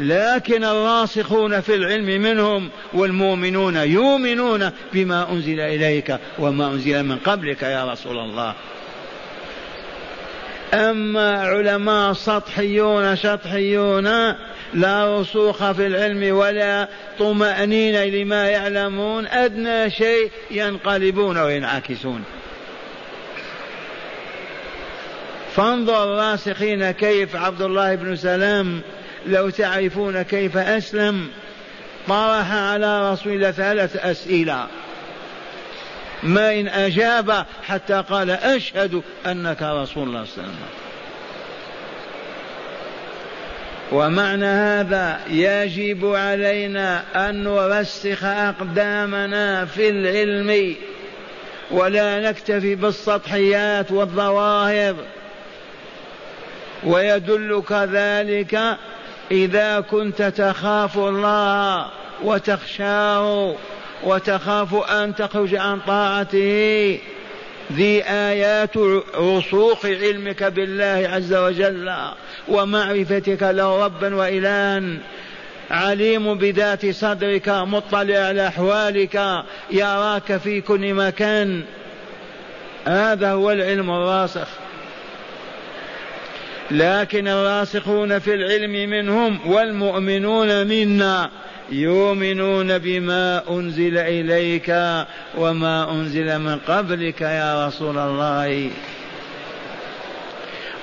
[0.00, 7.92] لكن الراسخون في العلم منهم والمؤمنون يؤمنون بما أنزل إليك وما أنزل من قبلك يا
[7.92, 8.54] رسول الله.
[10.74, 14.04] أما علماء سطحيون شطحيون
[14.74, 16.88] لا رسوخ في العلم ولا
[17.18, 22.24] طمأنينة لما يعلمون أدنى شيء ينقلبون وينعكسون.
[25.56, 28.80] فانظر الراسخين كيف عبد الله بن سلام
[29.26, 31.28] لو تعرفون كيف أسلم
[32.08, 34.66] طرح على رسول الله ثلاث أسئلة.
[36.22, 40.54] ما إن أجاب حتى قال أشهد أنك رسول الله صلى الله عليه وسلم.
[43.92, 50.76] ومعنى هذا يجب علينا أن نرسخ أقدامنا في العلم
[51.70, 54.96] ولا نكتفي بالسطحيات والظواهر.
[56.84, 58.78] ويدلك ذلك
[59.30, 61.86] إذا كنت تخاف الله
[62.24, 63.54] وتخشاه
[64.04, 66.98] وتخاف أن تخرج عن طاعته
[67.72, 68.76] ذي آيات
[69.16, 71.92] رسوخ علمك بالله عز وجل
[72.48, 74.82] ومعرفتك له ربا وإلها.
[75.70, 81.62] عليم بذات صدرك مطلع على أحوالك يراك في كل مكان.
[82.86, 84.48] هذا هو العلم الراسخ.
[86.70, 91.30] لكن الراسخون في العلم منهم والمؤمنون منا
[91.72, 94.70] يؤمنون بما أنزل إليك
[95.38, 98.70] وما أنزل من قبلك يا رسول الله.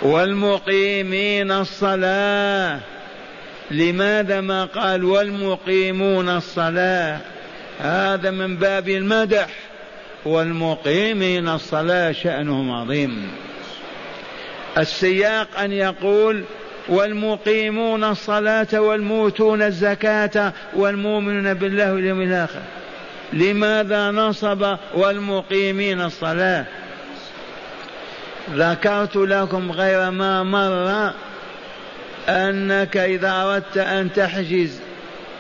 [0.02, 2.80] والمقيمين الصلاة.
[3.72, 7.20] لماذا ما قال والمقيمون الصلاة؟
[7.80, 9.48] هذا من باب المدح.
[10.26, 13.28] والمقيمين الصلاة شأنهم عظيم.
[14.78, 16.44] السياق أن يقول
[16.90, 22.62] والمقيمون الصلاة والموتون الزكاة والمؤمنون بالله واليوم الآخر.
[23.34, 26.66] لماذا نصب والمقيمين الصلاة؟
[28.52, 31.14] ذكرت لكم غير ما مر
[32.30, 34.80] أنك إذا أردت أن تحجز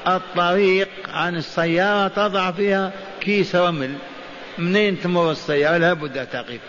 [0.08, 3.94] الطريق عن السيارة تضع فيها كيس رمل.
[4.58, 6.60] منين تمر السيارة؟ لابد تقف.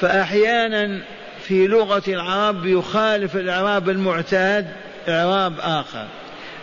[0.00, 1.00] فأحيانا
[1.42, 4.66] في لغة العرب يخالف الإعراب المعتاد
[5.08, 6.06] إعراب آخر.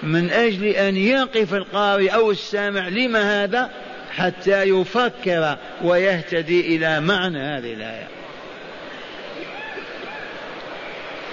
[0.04, 3.70] من أجل أن يقف القارئ أو السامع لما هذا؟
[4.12, 8.08] حتى يفكر ويهتدي إلى معنى هذه الآية.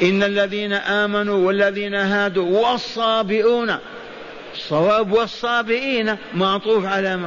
[0.02, 3.76] إن الذين آمنوا والذين هادوا والصابئون
[4.54, 7.20] الصواب والصابئين معطوف على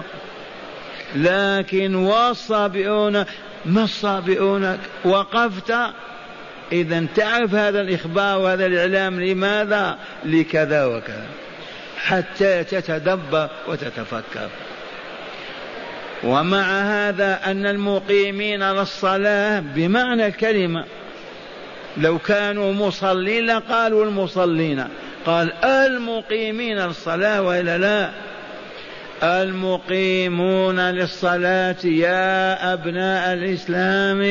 [1.16, 3.26] لكن والصابئون
[3.66, 5.74] ما الصابئون وقفت.
[6.72, 11.26] إذا تعرف هذا الإخبار وهذا الإعلام لماذا؟ لكذا وكذا.
[11.98, 14.50] حتى تتدبر وتتفكر.
[16.24, 20.86] ومع هذا أن المقيمين للصلاة بمعنى الكلمة.
[21.98, 24.88] لو كانوا مصلين لقالوا المصلين.
[25.26, 28.10] قال المقيمين للصلاة وإلا لا.
[29.24, 34.22] المقيمون للصلاة يا أبناء الإسلام.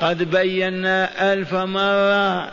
[0.00, 2.50] قد بينا ألف مرة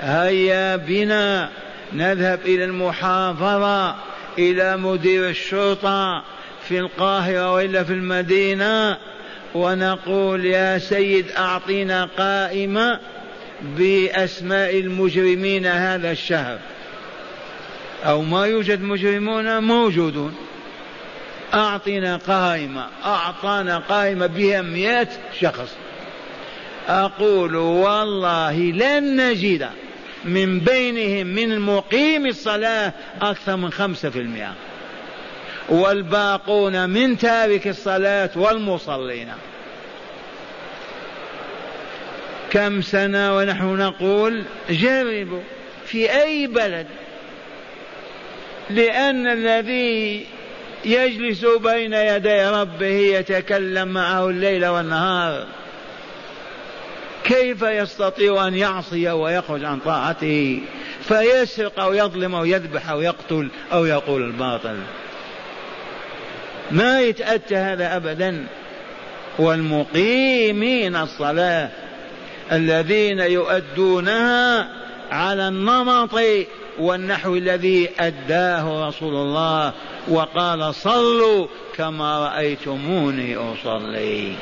[0.00, 1.48] هيا بنا
[1.92, 3.94] نذهب إلى المحافظة
[4.38, 6.24] إلى مدير الشرطة
[6.68, 8.96] في القاهرة وإلا في المدينة
[9.54, 13.00] ونقول يا سيد أعطينا قائمة
[13.78, 16.58] بأسماء المجرمين هذا الشهر.
[18.04, 20.47] أو ما يوجد مجرمون موجودون.
[21.54, 25.08] أعطنا قائمة أعطانا قائمة بها مئة
[25.40, 25.76] شخص.
[26.88, 29.68] أقول والله لن نجد
[30.24, 32.92] من بينهم من مقيم الصلاة
[33.22, 34.54] أكثر من خمسة في المئة.
[35.68, 39.28] والباقون من تارك الصلاة والمصلين.
[42.50, 45.42] كم سنة ونحن نقول جربوا
[45.86, 46.86] في أي بلد
[48.70, 50.26] لأن الذي
[50.84, 55.46] يجلس بين يدي ربه يتكلم معه الليل والنهار.
[57.24, 60.60] كيف يستطيع أن يعصي ويخرج عن طاعته؟
[61.08, 64.76] فيسرق أو يظلم أو يذبح أو يقتل أو يقول الباطل.
[66.70, 68.46] ما يتأتى هذا أبدا.
[69.38, 71.68] والمقيمين الصلاة
[72.52, 74.68] الذين يؤدونها
[75.10, 76.14] على النمط
[76.78, 79.72] والنحو الذي أداه رسول الله
[80.08, 84.32] وقال صلوا كما رأيتموني أصلي.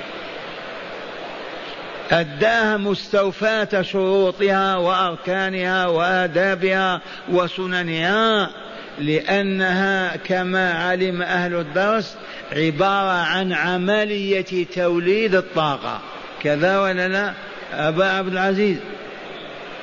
[2.11, 8.51] أداها مستوفاة شروطها وأركانها وآدابها وسننها
[8.99, 12.17] لأنها كما علم أهل الدرس
[12.53, 16.01] عبارة عن عملية توليد الطاقة.
[16.43, 17.33] كذا ولا لا؟
[17.73, 18.77] أبا عبد العزيز.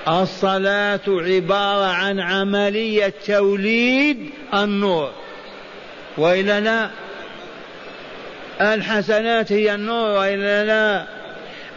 [0.08, 5.12] الصلاة عبارة عن عملية توليد النور.
[6.18, 6.90] وإلا لا
[8.62, 11.06] الحسنات هي النور وإلا لا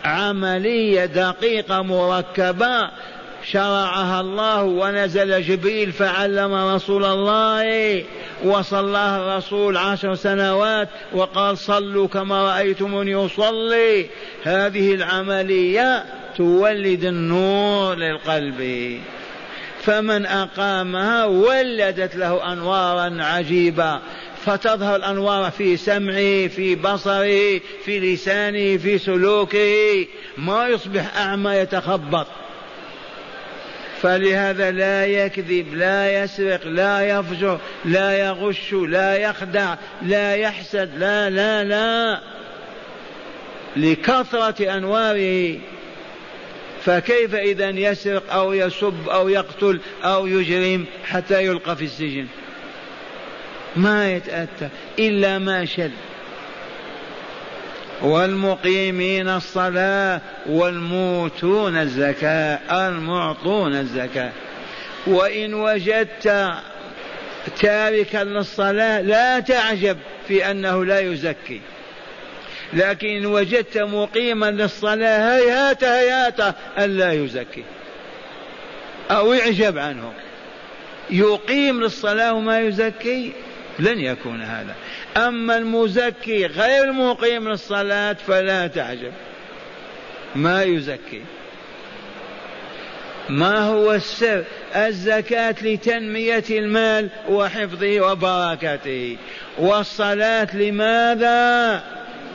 [0.05, 2.91] عملية دقيقة مركبة
[3.45, 8.05] شرعها الله ونزل جبريل فعلم رسول الله
[8.45, 14.07] وصلاه الرسول عشر سنوات وقال صلوا كما رأيتموني أصلي.
[14.45, 16.05] هذه العملية
[16.37, 19.01] تولد النور للقلب.
[19.83, 24.01] فمن أقامها ولدت له أنوارا عجيبة
[24.45, 30.07] فتظهر الأنوار في سمعه في بصره في لسانه في سلوكه.
[30.39, 32.27] ما يصبح أعمى يتخبط.
[34.03, 41.65] فلهذا لا يكذب لا يسرق لا يفجر لا يغش لا يخدع لا يحسد لا لا
[41.65, 42.21] لا.
[43.77, 45.59] لكثرة أنواره.
[46.87, 52.27] فكيف إذا يسرق أو يسب أو يقتل أو يجرم حتى يلقى في السجن؟
[53.77, 54.69] ما يتأتى
[54.99, 55.91] إلا ما شل.
[58.03, 64.33] والمقيمين الصلاة والموتون الزكاة المعطون الزكاة.
[65.07, 66.53] وإن وجدت
[67.61, 71.61] تاركا للصلاة لا تعجب في أنه لا يزكي.
[72.73, 77.65] لكن وجدت مقيما للصلاة هيهات هيهات ألا يزكي.
[79.11, 80.13] أو يعجب عنه
[81.11, 83.33] يقيم للصلاة وما يزكي؟
[83.79, 84.75] لن يكون هذا.
[85.17, 89.13] أما المزكي غير المقيم للصلاة فلا تعجب.
[90.35, 91.23] ما يزكي.
[93.29, 94.45] ما هو السر؟
[94.77, 99.17] الزكاة لتنمية المال وحفظه وبركته.
[99.59, 101.83] والصلاة لماذا؟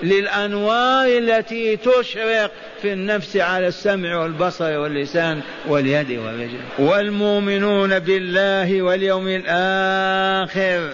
[0.04, 10.90] للأنوار التي تشرق في النفس على السمع والبصر واللسان واليد والرجل والمؤمنون بالله واليوم الآخر.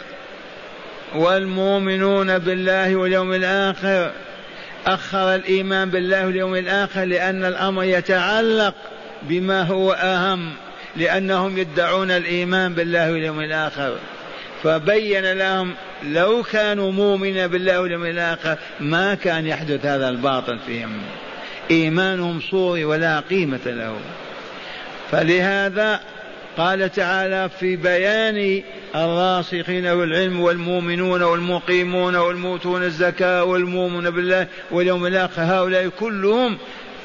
[1.15, 4.11] والمؤمنون بالله واليوم الآخر.
[4.85, 8.73] أخر الإيمان بالله واليوم الآخر لأن الأمر يتعلق
[9.21, 10.53] بما هو أهم.
[10.95, 13.95] لأنهم يدعون الإيمان بالله واليوم الآخر.
[14.63, 21.01] فبين لهم لو كانوا مؤمنا بالله واليوم الآخر ما كان يحدث هذا الباطل فيهم.
[21.71, 23.95] إيمانهم صوري ولا قيمة له.
[25.11, 25.99] فلهذا
[26.57, 28.63] قال تعالى في بيان
[28.95, 36.57] الراسخين والعلم والمؤمنون والمقيمون والموتون الزكاة والمؤمنون بالله واليوم الآخر هؤلاء كلهم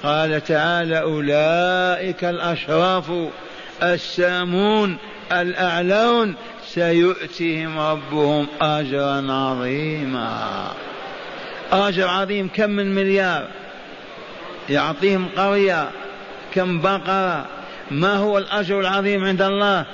[0.03, 3.13] قال تعالى أولئك الأشراف
[3.83, 4.97] السامون
[5.33, 6.35] الأعلون
[6.75, 10.69] سيؤتيهم ربهم أجرا عظيما.
[11.73, 12.49] أجر عظيم.
[12.49, 13.49] كم من مليار؟
[14.69, 15.91] يعطيهم قرية.
[16.55, 17.47] كم بقرة؟
[17.91, 19.87] ما هو الأجر العظيم عند الله؟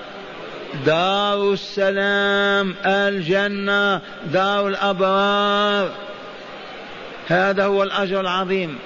[0.86, 4.00] دار السلام الجنة
[4.32, 5.90] دار الأبرار.
[7.28, 8.78] هذا هو الأجر العظيم.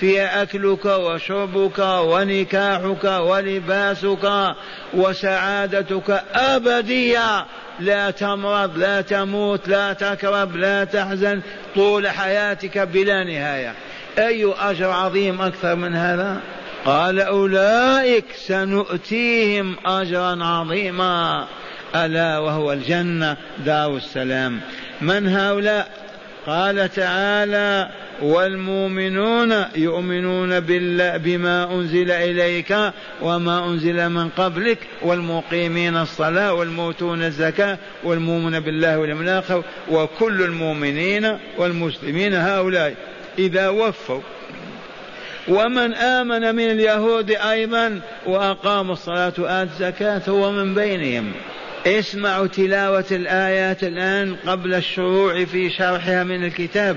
[0.00, 4.54] فيها أكلك وشربك ونكاحك ولباسك
[4.94, 7.46] وسعادتك أبدية.
[7.80, 11.40] لا تمرض لا تموت لا تكرب لا تحزن
[11.74, 13.74] طول حياتك بلا نهاية.
[14.18, 16.40] أي أجر عظيم أكثر من هذا؟
[16.84, 21.46] قال أولئك سنؤتيهم أجرا عظيما.
[21.94, 24.60] ألا وهو الجنة دار السلام.
[25.00, 25.90] من هؤلاء؟
[26.46, 27.88] قال تعالى
[28.22, 32.76] والمؤمنون يؤمنون بالله بما أنزل إليك
[33.22, 42.34] وما أنزل من قبلك والمقيمين الصلاة والموتون الزكاة والمؤمنون بالله واليوم الآخر وكل المؤمنين والمسلمين
[42.34, 42.94] هؤلاء
[43.38, 44.20] إذا وفوا.
[45.48, 51.32] ومن آمن من اليهود أيضا وأقام الصلاة وآتى الزكاة هو من بينهم.
[51.86, 56.96] اسمعوا تلاوة الآيات الآن قبل الشروع في شرحها من الكتاب.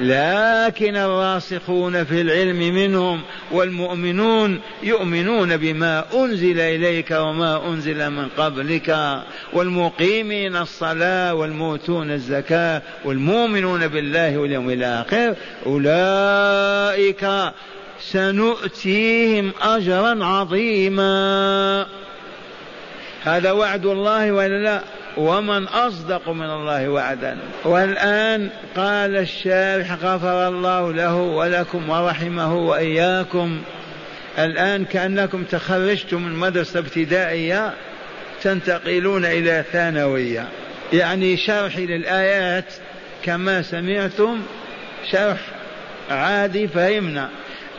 [0.00, 9.20] لكن الراسخون في العلم منهم والمؤمنون يؤمنون بما أنزل إليك وما أنزل من قبلك.
[9.52, 15.34] والمقيمين الصلاة والموتون الزكاة والمؤمنون بالله واليوم الآخر
[15.66, 17.26] أولئك
[18.00, 21.86] سنؤتيهم أجرا عظيما.
[23.22, 24.82] هذا وعد الله ولا لا؟
[25.16, 27.38] ومن أصدق من الله وعدا.
[27.64, 33.62] والآن قال الشارح غفر الله له ولكم ورحمه وإياكم.
[34.38, 37.72] الآن كأنكم تخرجتم من مدرسة ابتدائية
[38.42, 40.48] تنتقلون إلى ثانوية.
[40.92, 42.72] يعني شرح للآيات
[43.22, 44.42] كما سمعتم
[45.10, 45.38] شرح
[46.10, 47.28] عادي فهمنا.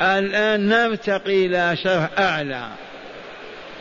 [0.02, 2.68] الآن نرتقي إلى شرح أعلى.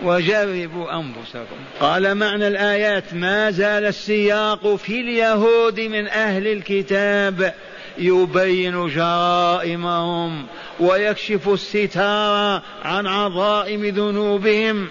[0.03, 1.57] وجربوا أنفسكم.
[1.81, 7.55] قال معنى الآيات ما زال السياق في اليهود من أهل الكتاب
[7.99, 10.47] يبين جرائمهم
[10.81, 14.89] ويكشف الستار عن عظائم ذنوبهم.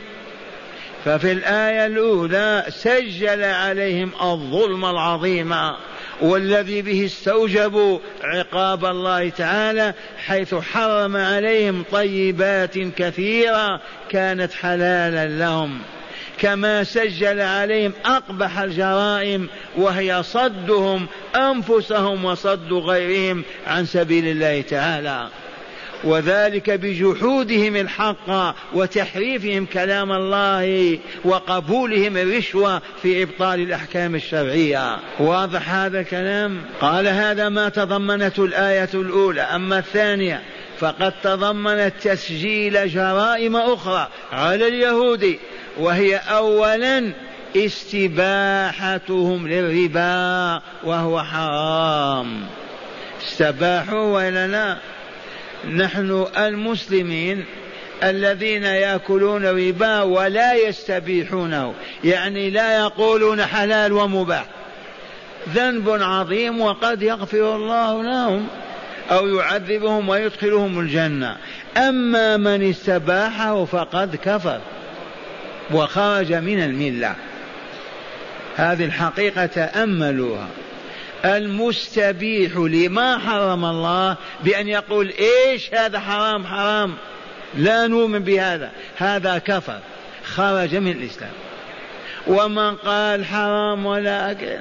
[1.06, 5.54] ففي الآية الأولى سجل عليهم الظلم العظيم.
[6.22, 9.94] والذي به استوجبوا عقاب الله تعالى
[10.26, 15.82] حيث حرم عليهم طيبات كثيرة كانت حلالا لهم.
[16.38, 25.28] كما سجل عليهم أقبح الجرائم وهي صدهم أنفسهم وصد غيرهم عن سبيل الله تعالى.
[26.04, 34.98] وذلك بجحودهم الحق وتحريفهم كلام الله وقبولهم الرشوة في إبطال الأحكام الشرعية.
[35.20, 39.42] واضح هذا الكلام؟ قال هذا ما تضمنته الآية الأولى.
[39.42, 40.42] أما الثانية
[40.80, 45.38] فقد تضمنت تسجيل جرائم أخرى على اليهود
[45.78, 47.14] وهي أولا
[47.56, 52.46] استباحتهم للربا وهو حرام.
[53.22, 54.78] استباحوا ولا لا؟
[55.76, 57.46] نحن المسلمين
[58.04, 64.46] الذين يأكلون ربا ولا يستبيحونه يعني لا يقولون حلال ومباح.
[65.50, 68.48] ذنب عظيم وقد يغفر الله لهم
[69.12, 71.38] أو يعذبهم ويدخلهم الجنة.
[71.78, 74.60] أما من استباحه فقد كفر
[75.72, 77.16] وخرج من الملة.
[78.56, 80.48] هذه الحقيقة تاملوها
[81.26, 86.94] المستبيح لما حرم الله بأن يقول إيش هذا حرام حرام؟
[87.58, 88.72] لا نؤمن بهذا.
[88.98, 89.80] هذا كفر.
[90.24, 91.32] خرج من الإسلام.
[92.28, 94.58] ومن قال حرام ولا أكل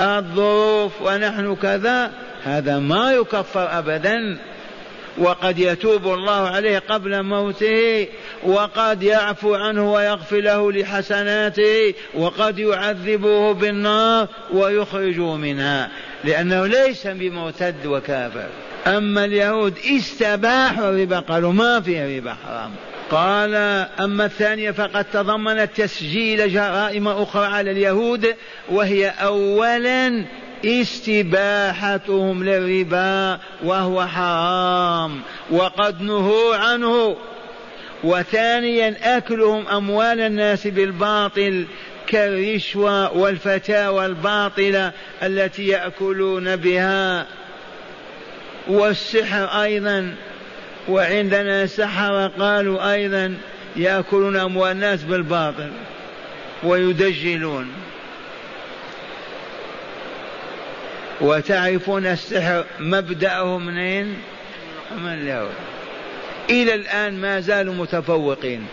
[0.00, 2.10] الظروف ونحن كذا
[2.44, 4.38] هذا ما يكفر أبدا.
[5.18, 8.08] وقد يتوب الله عليه قبل موته
[8.42, 15.88] وقد يعفو عنه ويغفر له لحسناته وقد يعذبه بالنار ويخرجه منها
[16.24, 18.48] لأنه ليس بمرتد وكافر.
[18.86, 22.70] أما اليهود استباحوا الربا قالوا ما في ربا حرام.
[23.10, 23.54] قال
[24.00, 28.34] أما الثانية فقد تضمنت تسجيل جرائم أخرى على اليهود
[28.68, 30.24] وهي أولا
[30.64, 37.16] استباحتهم للربا وهو حرام وقد نهوا عنه.
[38.04, 41.64] وثانيا أكلهم أموال الناس بالباطل
[42.06, 44.92] كالرشوة والفتاوى الباطلة
[45.22, 47.26] التي يأكلون بها.
[48.68, 50.14] والسحر أيضا
[50.88, 53.34] وعندنا سحرة قالوا أيضا
[53.76, 55.70] يأكلون أموال الناس بالباطل
[56.62, 57.68] ويدجلون.
[61.20, 64.16] وتعرفون السحر مبدأه منين؟
[64.96, 65.54] من اليهود.
[66.50, 68.66] إلى الآن ما زالوا متفوقين.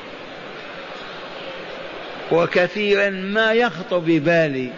[2.31, 4.69] وكثيرا ما يخطر ببالي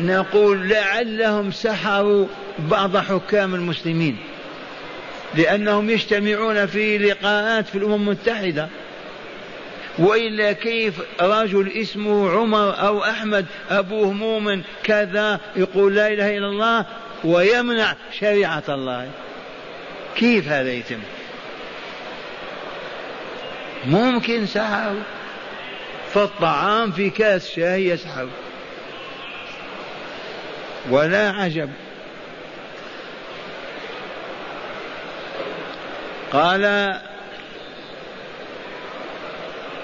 [0.00, 2.26] نقول لعلهم سحروا
[2.58, 4.16] بعض حكام المسلمين
[5.34, 8.68] لأنهم يجتمعون في لقاءات في الأمم المتحدة.
[9.98, 16.84] وإلا كيف رجل اسمه عمر أو أحمد أبوه مؤمن كذا يقول لا إله إلا الله
[17.24, 19.10] ويمنع شريعة الله.
[20.16, 21.00] كيف هذا يتم؟
[23.86, 25.00] ممكن سحروا
[26.14, 28.28] فالطعام في كاس شاي يسحب
[30.90, 31.70] ولا عجب.
[36.32, 37.00] قال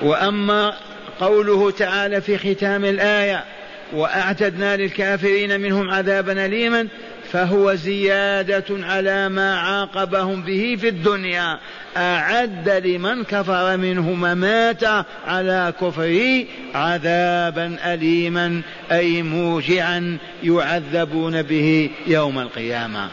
[0.02, 0.74] وأما
[1.20, 3.44] قوله تعالى في ختام الآية
[3.92, 6.88] وأعتدنا للكافرين منهم عذابا اليما
[7.32, 11.58] فهو زيادة على ما عاقبهم به في الدنيا.
[11.96, 14.84] أعد لمن كفر منهم مات
[15.26, 16.44] على كفره
[16.74, 23.08] عذابا أليما أي موجعا يعذبون به يوم القيامة.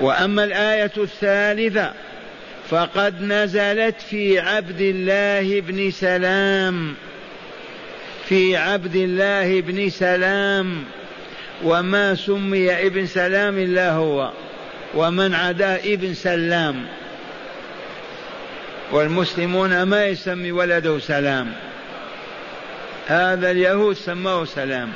[0.00, 1.92] وأما الآية الثالثة
[2.70, 6.94] فقد نزلت في عبد الله بن سلام
[8.28, 10.84] في عبد الله بن سلام.
[11.64, 14.32] وما سمي ابن سلام إلا هو
[14.94, 16.86] ومن عداه ابن سلام.
[18.92, 21.52] والمسلمون ما يسمي ولده سلام.
[23.06, 24.92] هذا اليهود سموه سلام.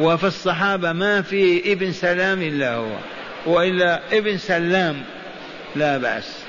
[0.00, 2.96] وفي الصحابة ما في ابن سلام إلا هو
[3.46, 5.02] وإلا ابن سلام
[5.76, 6.47] لا بأس.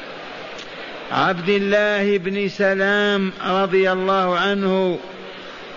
[1.12, 5.00] عبد الله بن سلام رضي الله عنه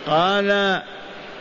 [0.07, 0.83] قال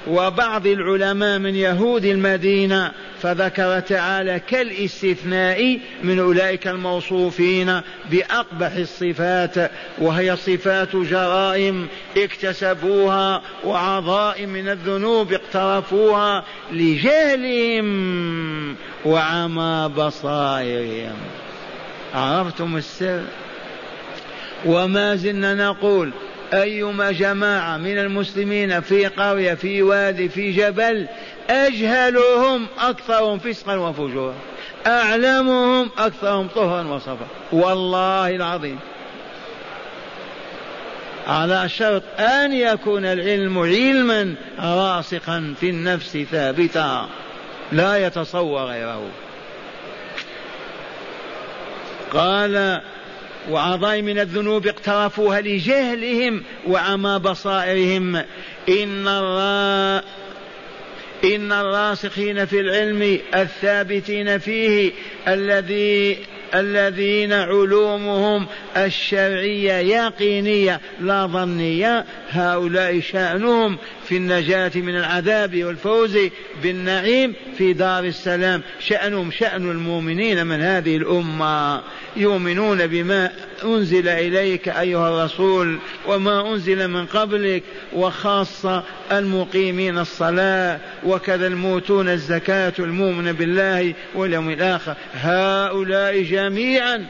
[0.08, 7.82] وبعض العلماء من يهود المدينة فذكر تعالى كالاستثناء من أولئك الموصوفين
[8.12, 11.88] بأقبح الصفات وهي صفات جرائم
[12.18, 17.86] اكتسبوها وعظائم من الذنوب اقترفوها لجهلهم
[19.06, 21.18] وعمى بصائرهم.
[22.14, 23.24] عرفتم السر؟
[24.66, 26.12] وما زلنا نقول
[26.53, 31.07] أيما جماعة من المسلمين في قرية في وادي في جبل
[31.49, 34.34] أجهلهم أكثرهم فسقا وفجورا.
[34.88, 37.28] أعلمهم أكثرهم طهرا وصفا.
[37.51, 38.80] والله العظيم.
[41.28, 47.09] على شرط أن يكون العلم علما راسخا في النفس ثابتا.
[47.72, 49.07] لا يتصور غيره.
[52.14, 52.82] قال
[53.50, 58.16] وعظائم من الذنوب اقترفوها لجهلهم وعمى بصائرهم.
[58.70, 60.04] إن الرا
[61.24, 64.92] إن الراسخين في العلم الثابتين فيه
[65.28, 66.18] الذي
[66.56, 70.82] الذين علومهم الشرعية يقينية.
[71.02, 73.78] لا ظنية هؤلاء شأنهم
[74.12, 76.18] في النجاة من العذاب والفوز
[76.64, 78.62] بالنعيم في دار السلام.
[78.80, 81.82] شأنهم شأن المؤمنين من هذه الأمة.
[82.16, 83.32] يؤمنون بما
[83.64, 93.32] أنزل إليك أيها الرسول وما أنزل من قبلك وخاصة المقيمين الصلاة وكذا الموتون الزكاة المؤمن
[93.32, 94.95] بالله واليوم الآخر.
[95.14, 97.05] هؤلاء جميعا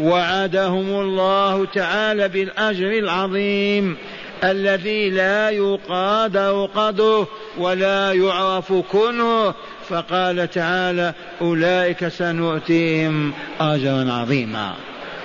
[0.00, 3.96] وعدهم الله تعالى بالأجر العظيم.
[4.44, 7.28] الذي لا يقادر قدره
[7.58, 9.54] ولا يعرف كنه.
[9.88, 14.74] فقال تعالى أولئك سنؤتيهم أجرا عظيما.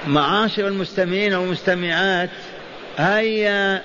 [0.08, 2.30] معاشر المستمعين والمستمعات
[2.98, 3.82] هيا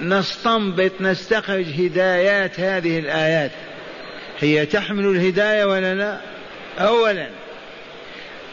[0.00, 3.50] نستنبط نستخرج هدايات هذه الآيات.
[4.40, 6.20] هي تحمل الهداية ولا لا؟
[6.78, 7.28] أولا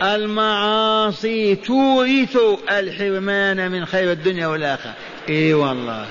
[0.02, 2.38] المعاصي تورث
[2.72, 4.94] الحرمان من خير الدنيا والآخرة.
[5.30, 6.06] إي والله.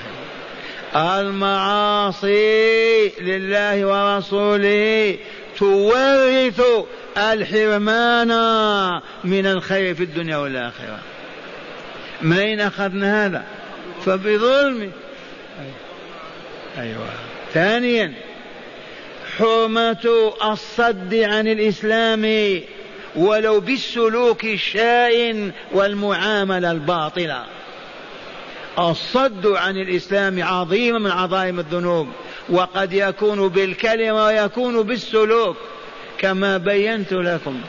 [0.95, 2.29] المعاصي
[3.21, 5.17] لله ورسوله
[5.57, 6.61] تورث
[7.17, 8.31] الحرمان
[9.23, 10.99] من الخير في الدنيا والآخرة.
[12.21, 13.43] من أين أخذنا هذا؟
[14.05, 14.91] فبظلم.
[16.77, 17.09] أيوة.
[17.53, 18.13] ثانيا
[19.37, 22.61] حرمة الصد عن الإسلام
[23.15, 27.45] ولو بالسلوك الشائن والمعاملة الباطلة.
[28.79, 32.07] الصد عن الإسلام عظيم من عظائم الذنوب
[32.49, 35.57] وقد يكون بالكلمة ويكون بالسلوك
[36.17, 37.61] كما بينت لكم.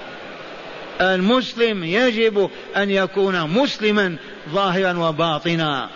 [1.01, 4.17] المسلم يجب أن يكون مسلما
[4.49, 5.91] ظاهرا وباطنا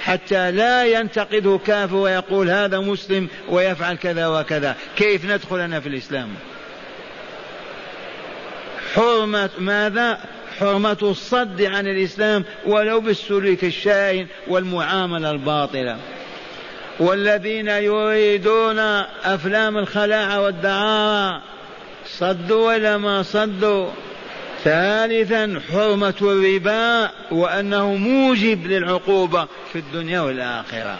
[0.00, 4.76] حتى لا ينتقده كافر ويقول هذا مسلم ويفعل كذا وكذا.
[4.96, 6.28] كيف ندخل أنا في الإسلام؟
[8.94, 15.96] حرمة ماذا؟ حرمة الصد عن الإسلام ولو بالسلوك الشائن والمعاملة الباطلة.
[17.00, 18.78] والذين يريدون
[19.24, 21.42] أفلام الخلاعة والدعارة
[22.06, 23.90] صدوا ولا ما صدوا.
[24.64, 30.98] ثالثا حرمة الربا وأنه موجب للعقوبة في الدنيا والآخرة.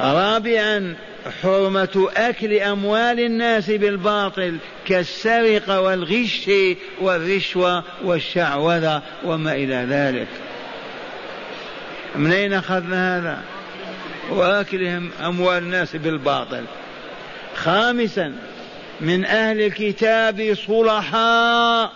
[0.00, 0.96] رابعا
[1.42, 4.56] حرمة أكل أموال الناس بالباطل
[4.86, 6.50] كالسرقة والغش
[7.00, 10.28] والرشوة والشعوذة وما إلى ذلك.
[12.16, 13.42] من أين أخذنا هذا؟
[14.30, 16.64] وأكلهم أموال الناس بالباطل.
[17.56, 18.34] خامسا
[19.00, 21.92] من أهل الكتاب صلحاء.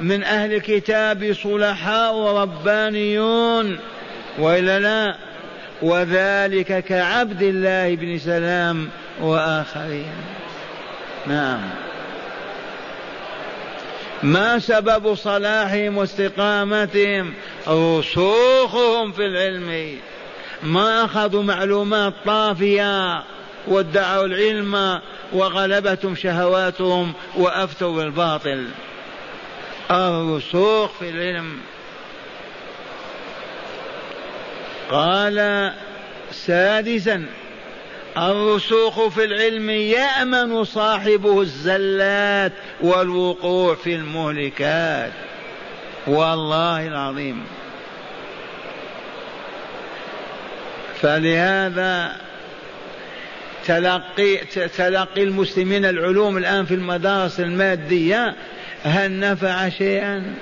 [0.00, 3.78] من أهل الكتاب صلحاء وربانيون.
[4.38, 5.16] وإلا لا
[5.82, 8.88] وذلك كعبد الله بن سلام
[9.20, 10.12] وآخرين.
[11.26, 11.60] نعم.
[14.22, 17.34] ما سبب صلاحهم واستقامتهم؟
[17.68, 19.98] رسوخهم في العلم.
[20.62, 23.22] ما أخذوا معلومات طافية
[23.66, 25.00] وادعوا العلم
[25.32, 28.68] وغلبتهم شهواتهم وأفتوا بالباطل.
[29.90, 31.56] الرسوخ في العلم.
[34.92, 35.70] قال
[36.32, 37.24] سادسا
[38.16, 45.12] الرسوخ في العلم يأمن صاحبه الزلات والوقوع في المهلكات.
[46.06, 47.44] والله العظيم.
[51.00, 52.16] فلهذا
[53.66, 54.36] تلقي
[54.76, 58.34] تلقي المسلمين العلوم الآن في المدارس المادية
[58.84, 60.34] هل نفع شيئا؟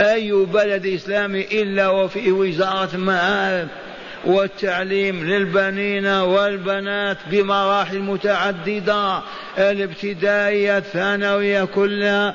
[0.00, 3.68] أي بلد إسلامي إلا وفيه وزارة معارف
[4.24, 9.20] والتعليم للبنين والبنات بمراحل متعددة
[9.58, 12.34] الابتدائية الثانوية كلها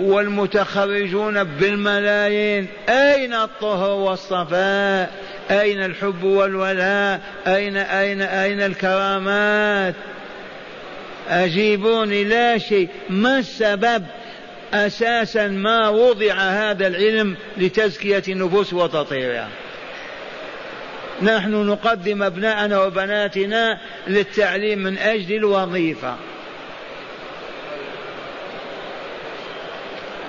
[0.00, 2.66] والمتخرجون بالملايين.
[2.88, 5.10] أين الطهر والصفاء؟
[5.50, 9.94] أين الحب والولاء؟ أين أين أين الكرامات؟
[11.28, 12.88] أجيبوني لا شيء.
[13.10, 14.04] ما السبب؟
[14.76, 19.48] أساسا ما وضع هذا العلم لتزكية النفوس وتطهيرها.
[21.22, 26.16] نحن نقدم أبناءنا وبناتنا للتعليم من أجل الوظيفة.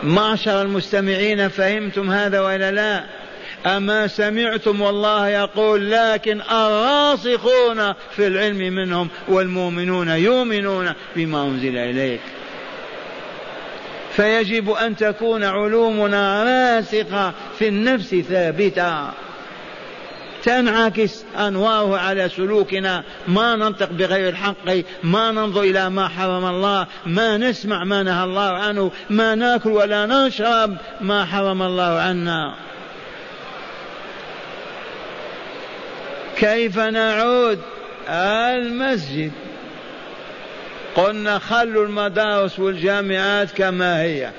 [0.04, 3.04] معشر المستمعين فهمتم هذا ولا لا؟
[3.66, 12.22] أما سمعتم والله يقول لكن الراسخون في العلم منهم والمؤمنون يؤمنون بما أنزل إليك.
[14.18, 19.10] فيجب أن تكون علومنا راسخة في النفس ثابتة.
[20.44, 23.04] تنعكس أنواره على سلوكنا.
[23.28, 24.56] ما ننطق بغير الحق
[25.04, 30.06] ما ننظر إلى ما حرم الله ما نسمع ما نهى الله عنه ما ناكل ولا
[30.06, 32.56] نشرب ما حرم الله عنا.
[36.38, 37.60] كيف نعود؟
[38.10, 39.32] المسجد.
[40.98, 44.32] قلنا خلوا المدارس والجامعات كما هي.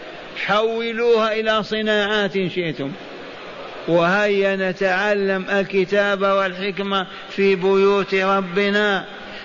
[0.46, 2.92] حولوها إلى صناعات شئتم.
[3.88, 9.04] وهيا نتعلم الكتاب والحكمة في بيوت ربنا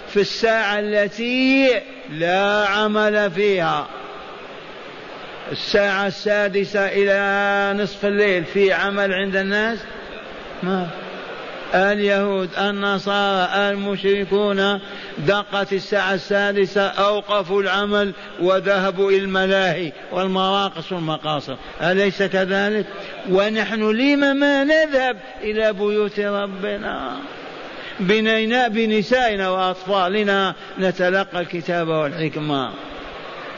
[0.10, 1.70] في الساعة التي
[2.10, 3.88] لا عمل فيها.
[5.52, 9.80] الساعة السادسة إلى نصف الليل في عمل عند الناس؟
[10.64, 10.90] ما
[11.74, 14.80] اليهود النصارى المشركون
[15.18, 22.86] دقت الساعة السادسة أوقفوا العمل وذهبوا إلى الملاهي والمراقص والمقاصر أليس كذلك؟
[23.30, 27.18] ونحن لم ما نذهب إلى بيوت ربنا؟
[28.00, 32.70] بنينا بنسائنا وأطفالنا نتلقى الكتاب والحكمة.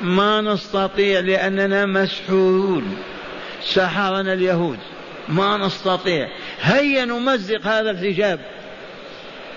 [0.01, 2.97] ما نستطيع لأننا مسحورون.
[3.63, 4.79] سحرنا اليهود.
[5.27, 6.29] ما نستطيع.
[6.61, 8.39] هيا نمزق هذا الحجاب.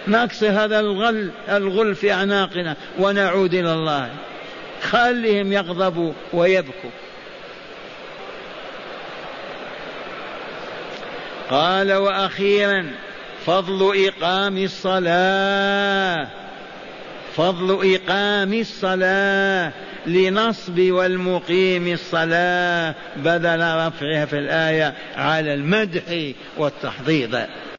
[0.08, 4.10] نكسر هذا الغل الغل في أعناقنا ونعود إلى الله.
[4.82, 6.90] خلهم يغضبوا ويبكوا.
[11.50, 12.90] قال وأخيرا
[13.46, 16.28] فضل إقام الصلاة.
[17.38, 19.72] فضل إقام الصلاة
[20.06, 27.46] لنصب والمقيم الصلاة بدل رفعها في الآية على المدح والتحضيض.